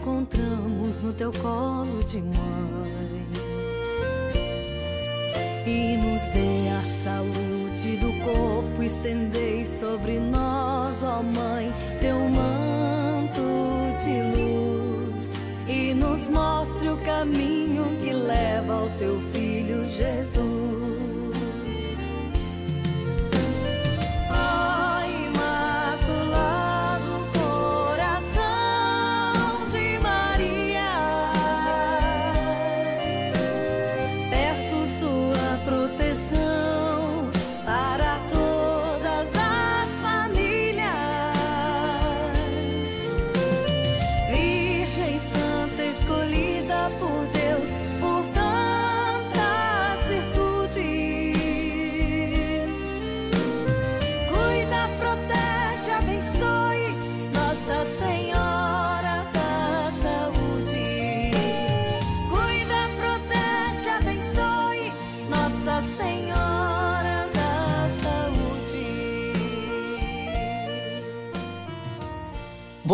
Encontramos 0.05 0.99
no 0.99 1.15
teu 1.15 1.33
colo 1.33 2.05
de 2.05 2.21
mãe. 2.21 3.27
E 5.67 5.97
nos 5.97 6.23
dê 6.25 6.69
a 6.69 6.83
saúde 7.03 7.97
do 7.97 8.13
corpo, 8.23 8.83
estendei 8.83 9.65
sobre 9.65 10.21
nós, 10.21 11.03
ó 11.03 11.23
Mãe, 11.23 11.73
teu 12.03 12.19
manto 12.19 13.41
de 13.99 14.39
luz. 14.39 15.31
E 15.67 15.95
nos 15.95 16.29
mostre 16.29 16.91
o 16.91 16.99
caminho 16.99 17.85
que 18.03 18.13
leva 18.13 18.75
ao 18.75 18.91
teu 18.99 19.19
filho 19.33 19.89
Jesus. 19.89 20.54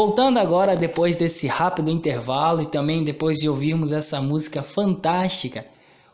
Voltando 0.02 0.38
agora, 0.38 0.74
depois 0.74 1.18
desse 1.18 1.46
rápido 1.46 1.90
intervalo 1.90 2.62
e 2.62 2.66
também 2.66 3.04
depois 3.04 3.36
de 3.36 3.50
ouvirmos 3.50 3.92
essa 3.92 4.18
música 4.18 4.62
fantástica, 4.62 5.66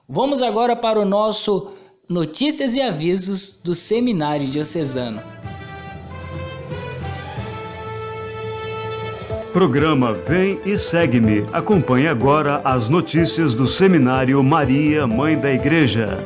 vamos 0.08 0.42
agora 0.42 0.74
para 0.74 0.98
o 0.98 1.04
nosso 1.04 1.70
Notícias 2.08 2.74
e 2.74 2.82
Avisos 2.82 3.60
do 3.62 3.76
Seminário 3.76 4.48
Diocesano. 4.48 5.22
Programa 9.52 10.14
Vem 10.14 10.60
e 10.66 10.76
Segue-me. 10.80 11.46
Acompanhe 11.52 12.08
agora 12.08 12.60
as 12.64 12.88
notícias 12.88 13.54
do 13.54 13.68
Seminário 13.68 14.42
Maria, 14.42 15.06
Mãe 15.06 15.38
da 15.38 15.52
Igreja. 15.52 16.18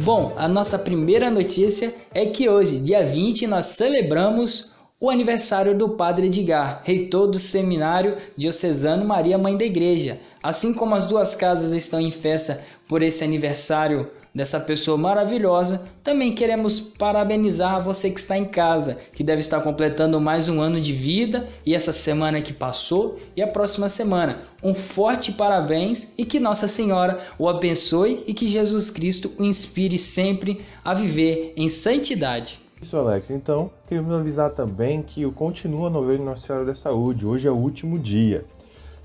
Bom, 0.00 0.34
a 0.36 0.48
nossa 0.48 0.76
primeira 0.76 1.30
notícia 1.30 1.94
é 2.12 2.26
que 2.26 2.48
hoje, 2.48 2.80
dia 2.80 3.04
20, 3.04 3.46
nós 3.46 3.66
celebramos 3.66 4.74
o 4.98 5.10
aniversário 5.10 5.76
do 5.76 5.90
Padre 5.90 6.28
Edgar, 6.28 6.80
reitor 6.82 7.26
do 7.26 7.38
Seminário 7.38 8.16
Diocesano 8.34 9.04
Maria 9.04 9.36
Mãe 9.36 9.54
da 9.54 9.64
Igreja. 9.64 10.18
Assim 10.42 10.72
como 10.72 10.94
as 10.94 11.04
duas 11.04 11.34
casas 11.34 11.72
estão 11.72 12.00
em 12.00 12.10
festa 12.10 12.64
por 12.88 13.02
esse 13.02 13.22
aniversário 13.22 14.10
dessa 14.34 14.58
pessoa 14.60 14.96
maravilhosa, 14.96 15.86
também 16.02 16.34
queremos 16.34 16.80
parabenizar 16.80 17.82
você 17.82 18.10
que 18.10 18.20
está 18.20 18.38
em 18.38 18.46
casa, 18.46 18.98
que 19.12 19.24
deve 19.24 19.40
estar 19.40 19.60
completando 19.60 20.18
mais 20.18 20.48
um 20.48 20.62
ano 20.62 20.80
de 20.80 20.94
vida 20.94 21.46
e 21.64 21.74
essa 21.74 21.92
semana 21.92 22.40
que 22.40 22.52
passou 22.54 23.18
e 23.36 23.42
a 23.42 23.46
próxima 23.46 23.90
semana. 23.90 24.40
Um 24.62 24.74
forte 24.74 25.30
parabéns 25.32 26.14
e 26.18 26.24
que 26.24 26.40
Nossa 26.40 26.68
Senhora 26.68 27.20
o 27.38 27.48
abençoe 27.48 28.24
e 28.26 28.32
que 28.32 28.48
Jesus 28.48 28.90
Cristo 28.90 29.32
o 29.38 29.44
inspire 29.44 29.98
sempre 29.98 30.64
a 30.82 30.94
viver 30.94 31.52
em 31.54 31.68
santidade. 31.68 32.65
Isso, 32.80 32.96
Alex. 32.96 33.30
Então, 33.30 33.70
queremos 33.88 34.12
avisar 34.12 34.50
também 34.50 35.02
que 35.02 35.24
o 35.24 35.32
continua 35.32 35.86
a 35.86 35.90
novena 35.90 36.24
Nossa 36.24 36.46
Senhora 36.46 36.64
da 36.66 36.74
Saúde. 36.74 37.26
Hoje 37.26 37.48
é 37.48 37.50
o 37.50 37.56
último 37.56 37.98
dia. 37.98 38.44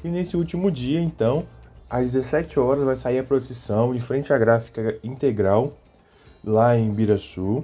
E 0.04 0.10
nesse 0.10 0.36
último 0.36 0.70
dia, 0.70 1.00
então, 1.00 1.46
às 1.90 2.12
17 2.12 2.60
horas 2.60 2.84
vai 2.84 2.96
sair 2.98 3.20
a 3.20 3.24
procissão 3.24 3.94
de 3.94 4.02
frente 4.02 4.34
à 4.34 4.38
gráfica 4.38 4.98
integral 5.04 5.74
lá 6.44 6.78
em 6.78 6.92
Biraçu 6.94 7.64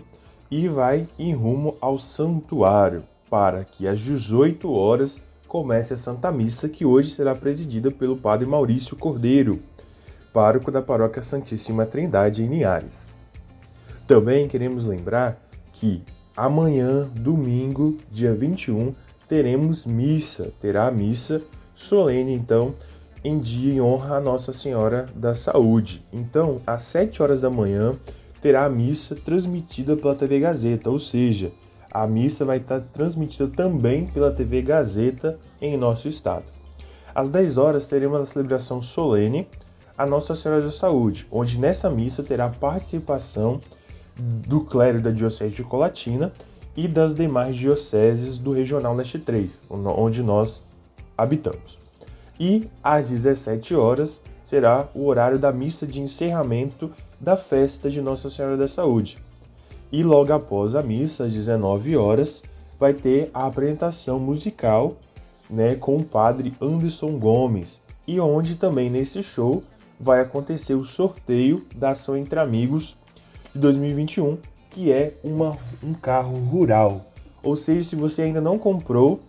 e 0.49 0.67
vai 0.67 1.07
em 1.19 1.33
rumo 1.33 1.75
ao 1.81 1.99
santuário 1.99 3.03
para 3.29 3.65
que 3.65 3.87
às 3.87 3.99
18 3.99 4.71
horas 4.71 5.19
comece 5.47 5.93
a 5.93 5.97
Santa 5.97 6.31
Missa, 6.31 6.69
que 6.69 6.85
hoje 6.85 7.11
será 7.11 7.35
presidida 7.35 7.91
pelo 7.91 8.17
Padre 8.17 8.47
Maurício 8.47 8.95
Cordeiro, 8.95 9.59
pároco 10.31 10.71
da 10.71 10.81
Paróquia 10.81 11.23
Santíssima 11.23 11.85
Trindade 11.85 12.43
em 12.43 12.47
Linhares. 12.47 13.05
Também 14.07 14.47
queremos 14.47 14.85
lembrar 14.85 15.46
que 15.79 16.01
amanhã, 16.35 17.09
domingo, 17.15 17.97
dia 18.11 18.33
21, 18.33 18.93
teremos 19.27 19.85
missa, 19.85 20.51
terá 20.61 20.89
missa 20.91 21.41
solene 21.75 22.33
então 22.33 22.73
em 23.23 23.39
dia 23.39 23.73
em 23.73 23.81
honra 23.81 24.17
a 24.17 24.21
Nossa 24.21 24.53
Senhora 24.53 25.07
da 25.15 25.35
Saúde. 25.35 26.01
Então, 26.13 26.61
às 26.65 26.83
7 26.83 27.21
horas 27.21 27.41
da 27.41 27.49
manhã, 27.49 27.95
terá 28.41 28.65
a 28.65 28.69
missa 28.69 29.15
transmitida 29.15 29.97
pela 29.97 30.15
TV 30.15 30.39
Gazeta, 30.39 30.89
ou 30.89 30.99
seja, 30.99 31.51
a 31.91 32.05
missa 32.07 32.45
vai 32.45 32.57
estar 32.57 32.81
transmitida 32.93 33.47
também 33.47 34.07
pela 34.07 34.31
TV 34.31 34.61
Gazeta 34.61 35.37
em 35.61 35.75
nosso 35.75 36.07
estado. 36.07 36.45
Às 37.13 37.29
10 37.29 37.57
horas 37.57 37.87
teremos 37.87 38.21
a 38.21 38.25
celebração 38.25 38.81
solene 38.81 39.47
a 39.97 40.05
Nossa 40.05 40.35
Senhora 40.35 40.61
da 40.61 40.71
Saúde, 40.71 41.25
onde 41.31 41.57
nessa 41.57 41.89
missa 41.89 42.21
terá 42.21 42.49
participação 42.49 43.59
do 44.19 44.61
clero 44.61 45.01
da 45.01 45.11
Diocese 45.11 45.55
de 45.55 45.63
Colatina 45.63 46.31
e 46.75 46.87
das 46.87 47.15
demais 47.15 47.55
dioceses 47.55 48.37
do 48.37 48.51
Regional 48.51 48.95
Leste 48.95 49.19
3, 49.19 49.49
onde 49.69 50.21
nós 50.21 50.63
habitamos. 51.17 51.77
E 52.39 52.67
às 52.83 53.09
17 53.09 53.75
horas 53.75 54.21
será 54.43 54.87
o 54.93 55.05
horário 55.05 55.39
da 55.39 55.51
missa 55.51 55.85
de 55.87 55.99
encerramento 55.99 56.91
da 57.19 57.35
festa 57.35 57.89
de 57.89 58.01
Nossa 58.01 58.29
Senhora 58.29 58.55
da 58.55 58.67
Saúde. 58.67 59.17
E 59.91 60.03
logo 60.03 60.33
após 60.33 60.75
a 60.75 60.83
missa, 60.83 61.25
às 61.25 61.33
19 61.33 61.95
horas, 61.95 62.43
vai 62.79 62.93
ter 62.93 63.31
a 63.33 63.47
apresentação 63.47 64.19
musical 64.19 64.97
né, 65.49 65.75
com 65.75 65.97
o 65.97 66.03
padre 66.03 66.53
Anderson 66.61 67.17
Gomes, 67.17 67.81
e 68.05 68.19
onde 68.19 68.55
também 68.55 68.89
nesse 68.89 69.23
show 69.23 69.63
vai 69.99 70.21
acontecer 70.21 70.75
o 70.75 70.85
sorteio 70.85 71.65
da 71.75 71.91
Ação 71.91 72.17
Entre 72.17 72.39
Amigos 72.39 72.96
de 73.57 73.61
2021, 73.61 74.37
que 74.69 74.91
é 74.91 75.13
uma, 75.23 75.57
um 75.83 75.93
carro 75.93 76.37
rural. 76.37 77.01
Ou 77.43 77.57
seja, 77.57 77.89
se 77.89 77.95
você 77.95 78.21
ainda 78.21 78.39
não 78.39 78.57
comprou 78.57 79.19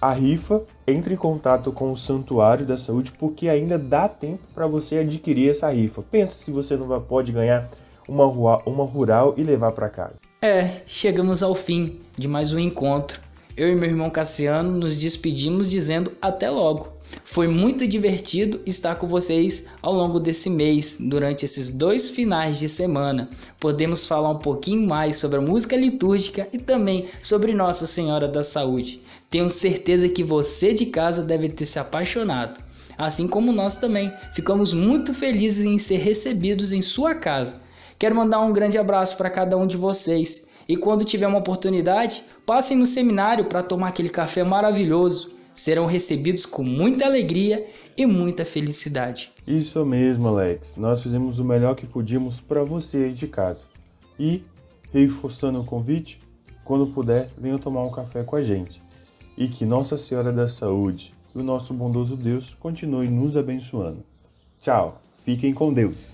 a 0.00 0.12
rifa, 0.12 0.62
entre 0.86 1.14
em 1.14 1.16
contato 1.16 1.72
com 1.72 1.90
o 1.90 1.96
Santuário 1.96 2.66
da 2.66 2.76
Saúde, 2.76 3.12
porque 3.12 3.48
ainda 3.48 3.78
dá 3.78 4.06
tempo 4.08 4.42
para 4.54 4.66
você 4.66 4.98
adquirir 4.98 5.50
essa 5.50 5.70
rifa. 5.70 6.02
Pensa 6.02 6.34
se 6.34 6.50
você 6.50 6.76
não 6.76 7.00
pode 7.00 7.32
ganhar 7.32 7.70
uma, 8.06 8.26
uma 8.26 8.84
rural 8.84 9.34
e 9.36 9.42
levar 9.42 9.72
para 9.72 9.88
casa. 9.88 10.16
É, 10.42 10.82
chegamos 10.86 11.42
ao 11.42 11.54
fim 11.54 12.00
de 12.16 12.28
mais 12.28 12.52
um 12.52 12.58
encontro. 12.58 13.18
Eu 13.56 13.70
e 13.70 13.74
meu 13.76 13.88
irmão 13.88 14.10
Cassiano 14.10 14.72
nos 14.72 15.00
despedimos 15.00 15.70
dizendo 15.70 16.12
até 16.20 16.50
logo. 16.50 16.88
Foi 17.22 17.46
muito 17.46 17.86
divertido 17.86 18.60
estar 18.66 18.96
com 18.96 19.06
vocês 19.06 19.68
ao 19.80 19.92
longo 19.92 20.18
desse 20.18 20.50
mês, 20.50 20.98
durante 21.00 21.44
esses 21.44 21.68
dois 21.68 22.10
finais 22.10 22.58
de 22.58 22.68
semana. 22.68 23.30
Podemos 23.60 24.08
falar 24.08 24.30
um 24.30 24.38
pouquinho 24.38 24.88
mais 24.88 25.18
sobre 25.18 25.38
a 25.38 25.40
música 25.40 25.76
litúrgica 25.76 26.48
e 26.52 26.58
também 26.58 27.06
sobre 27.22 27.54
Nossa 27.54 27.86
Senhora 27.86 28.26
da 28.26 28.42
Saúde. 28.42 29.00
Tenho 29.30 29.48
certeza 29.48 30.08
que 30.08 30.24
você 30.24 30.74
de 30.74 30.86
casa 30.86 31.22
deve 31.22 31.48
ter 31.48 31.66
se 31.66 31.78
apaixonado. 31.78 32.60
Assim 32.98 33.28
como 33.28 33.52
nós 33.52 33.76
também, 33.76 34.12
ficamos 34.32 34.72
muito 34.72 35.14
felizes 35.14 35.64
em 35.64 35.78
ser 35.78 35.98
recebidos 35.98 36.72
em 36.72 36.82
sua 36.82 37.14
casa. 37.14 37.62
Quero 38.00 38.16
mandar 38.16 38.40
um 38.40 38.52
grande 38.52 38.78
abraço 38.78 39.16
para 39.16 39.30
cada 39.30 39.56
um 39.56 39.66
de 39.66 39.76
vocês. 39.76 40.52
E 40.68 40.76
quando 40.76 41.04
tiver 41.04 41.26
uma 41.26 41.38
oportunidade, 41.38 42.24
passem 42.46 42.78
no 42.78 42.86
seminário 42.86 43.46
para 43.46 43.62
tomar 43.62 43.88
aquele 43.88 44.08
café 44.08 44.42
maravilhoso. 44.42 45.34
Serão 45.54 45.86
recebidos 45.86 46.44
com 46.46 46.62
muita 46.62 47.04
alegria 47.04 47.66
e 47.96 48.04
muita 48.06 48.44
felicidade. 48.44 49.30
Isso 49.46 49.84
mesmo, 49.84 50.28
Alex. 50.28 50.76
Nós 50.76 51.02
fizemos 51.02 51.38
o 51.38 51.44
melhor 51.44 51.76
que 51.76 51.86
podíamos 51.86 52.40
para 52.40 52.64
você 52.64 52.96
aí 52.98 53.12
de 53.12 53.26
casa. 53.26 53.64
E, 54.18 54.42
reforçando 54.92 55.60
o 55.60 55.64
convite, 55.64 56.18
quando 56.64 56.86
puder, 56.86 57.28
venha 57.38 57.58
tomar 57.58 57.84
um 57.84 57.90
café 57.90 58.22
com 58.24 58.36
a 58.36 58.42
gente. 58.42 58.82
E 59.36 59.48
que 59.48 59.64
Nossa 59.64 59.98
Senhora 59.98 60.32
da 60.32 60.48
Saúde 60.48 61.12
e 61.34 61.38
o 61.38 61.42
nosso 61.42 61.74
bondoso 61.74 62.16
Deus 62.16 62.54
continue 62.58 63.08
nos 63.08 63.36
abençoando. 63.36 64.02
Tchau, 64.60 65.00
fiquem 65.24 65.52
com 65.52 65.72
Deus. 65.72 66.13